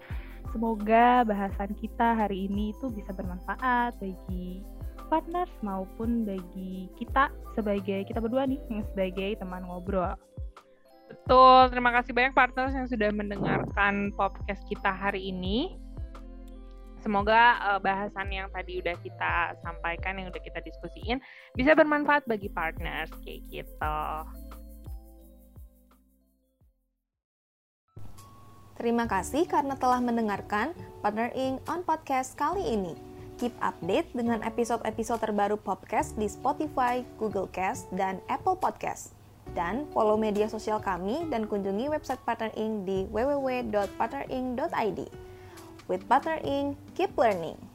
Semoga 0.53 1.25
bahasan 1.25 1.73
kita 1.81 2.21
hari 2.21 2.53
ini 2.53 2.77
itu 2.77 2.93
bisa 2.93 3.17
bermanfaat 3.17 3.97
bagi 4.05 4.61
partners 5.09 5.51
maupun 5.65 6.29
bagi 6.29 6.93
kita 7.01 7.33
sebagai 7.57 8.05
kita 8.05 8.21
berdua 8.21 8.45
nih 8.45 8.61
sebagai 8.93 9.41
teman 9.41 9.65
ngobrol. 9.65 10.13
Betul, 11.31 11.71
terima 11.71 11.95
kasih 11.95 12.11
banyak 12.11 12.35
partners 12.35 12.75
yang 12.75 12.91
sudah 12.91 13.15
mendengarkan 13.15 14.11
podcast 14.19 14.67
kita 14.67 14.91
hari 14.91 15.31
ini. 15.31 15.79
Semoga 17.07 17.55
uh, 17.71 17.79
bahasan 17.79 18.35
yang 18.35 18.51
tadi 18.51 18.83
udah 18.83 18.99
kita 18.99 19.55
sampaikan, 19.63 20.19
yang 20.19 20.35
udah 20.35 20.43
kita 20.43 20.59
diskusiin, 20.59 21.23
bisa 21.55 21.79
bermanfaat 21.79 22.27
bagi 22.27 22.51
partners 22.51 23.15
kayak 23.23 23.47
gitu. 23.47 24.03
Terima 28.75 29.07
kasih 29.07 29.47
karena 29.47 29.79
telah 29.79 30.03
mendengarkan 30.03 30.75
Partner 30.99 31.31
Inc. 31.39 31.63
on 31.71 31.87
podcast 31.87 32.35
kali 32.35 32.75
ini. 32.75 32.99
Keep 33.39 33.55
update 33.63 34.11
dengan 34.19 34.43
episode-episode 34.43 35.31
terbaru 35.31 35.55
podcast 35.63 36.11
di 36.19 36.27
Spotify, 36.27 37.07
Google 37.23 37.47
Cast, 37.55 37.87
dan 37.95 38.19
Apple 38.27 38.59
Podcast. 38.59 39.20
Dan 39.55 39.87
follow 39.95 40.19
media 40.19 40.51
sosial 40.51 40.83
kami 40.83 41.27
dan 41.31 41.47
kunjungi 41.47 41.87
website 41.91 42.23
Partner 42.27 42.51
Inc. 42.59 42.87
di 42.87 43.07
www.partnerinc.id. 43.11 45.01
With 45.87 46.07
Partner 46.07 46.39
Inc., 46.43 46.79
keep 46.95 47.15
learning. 47.19 47.70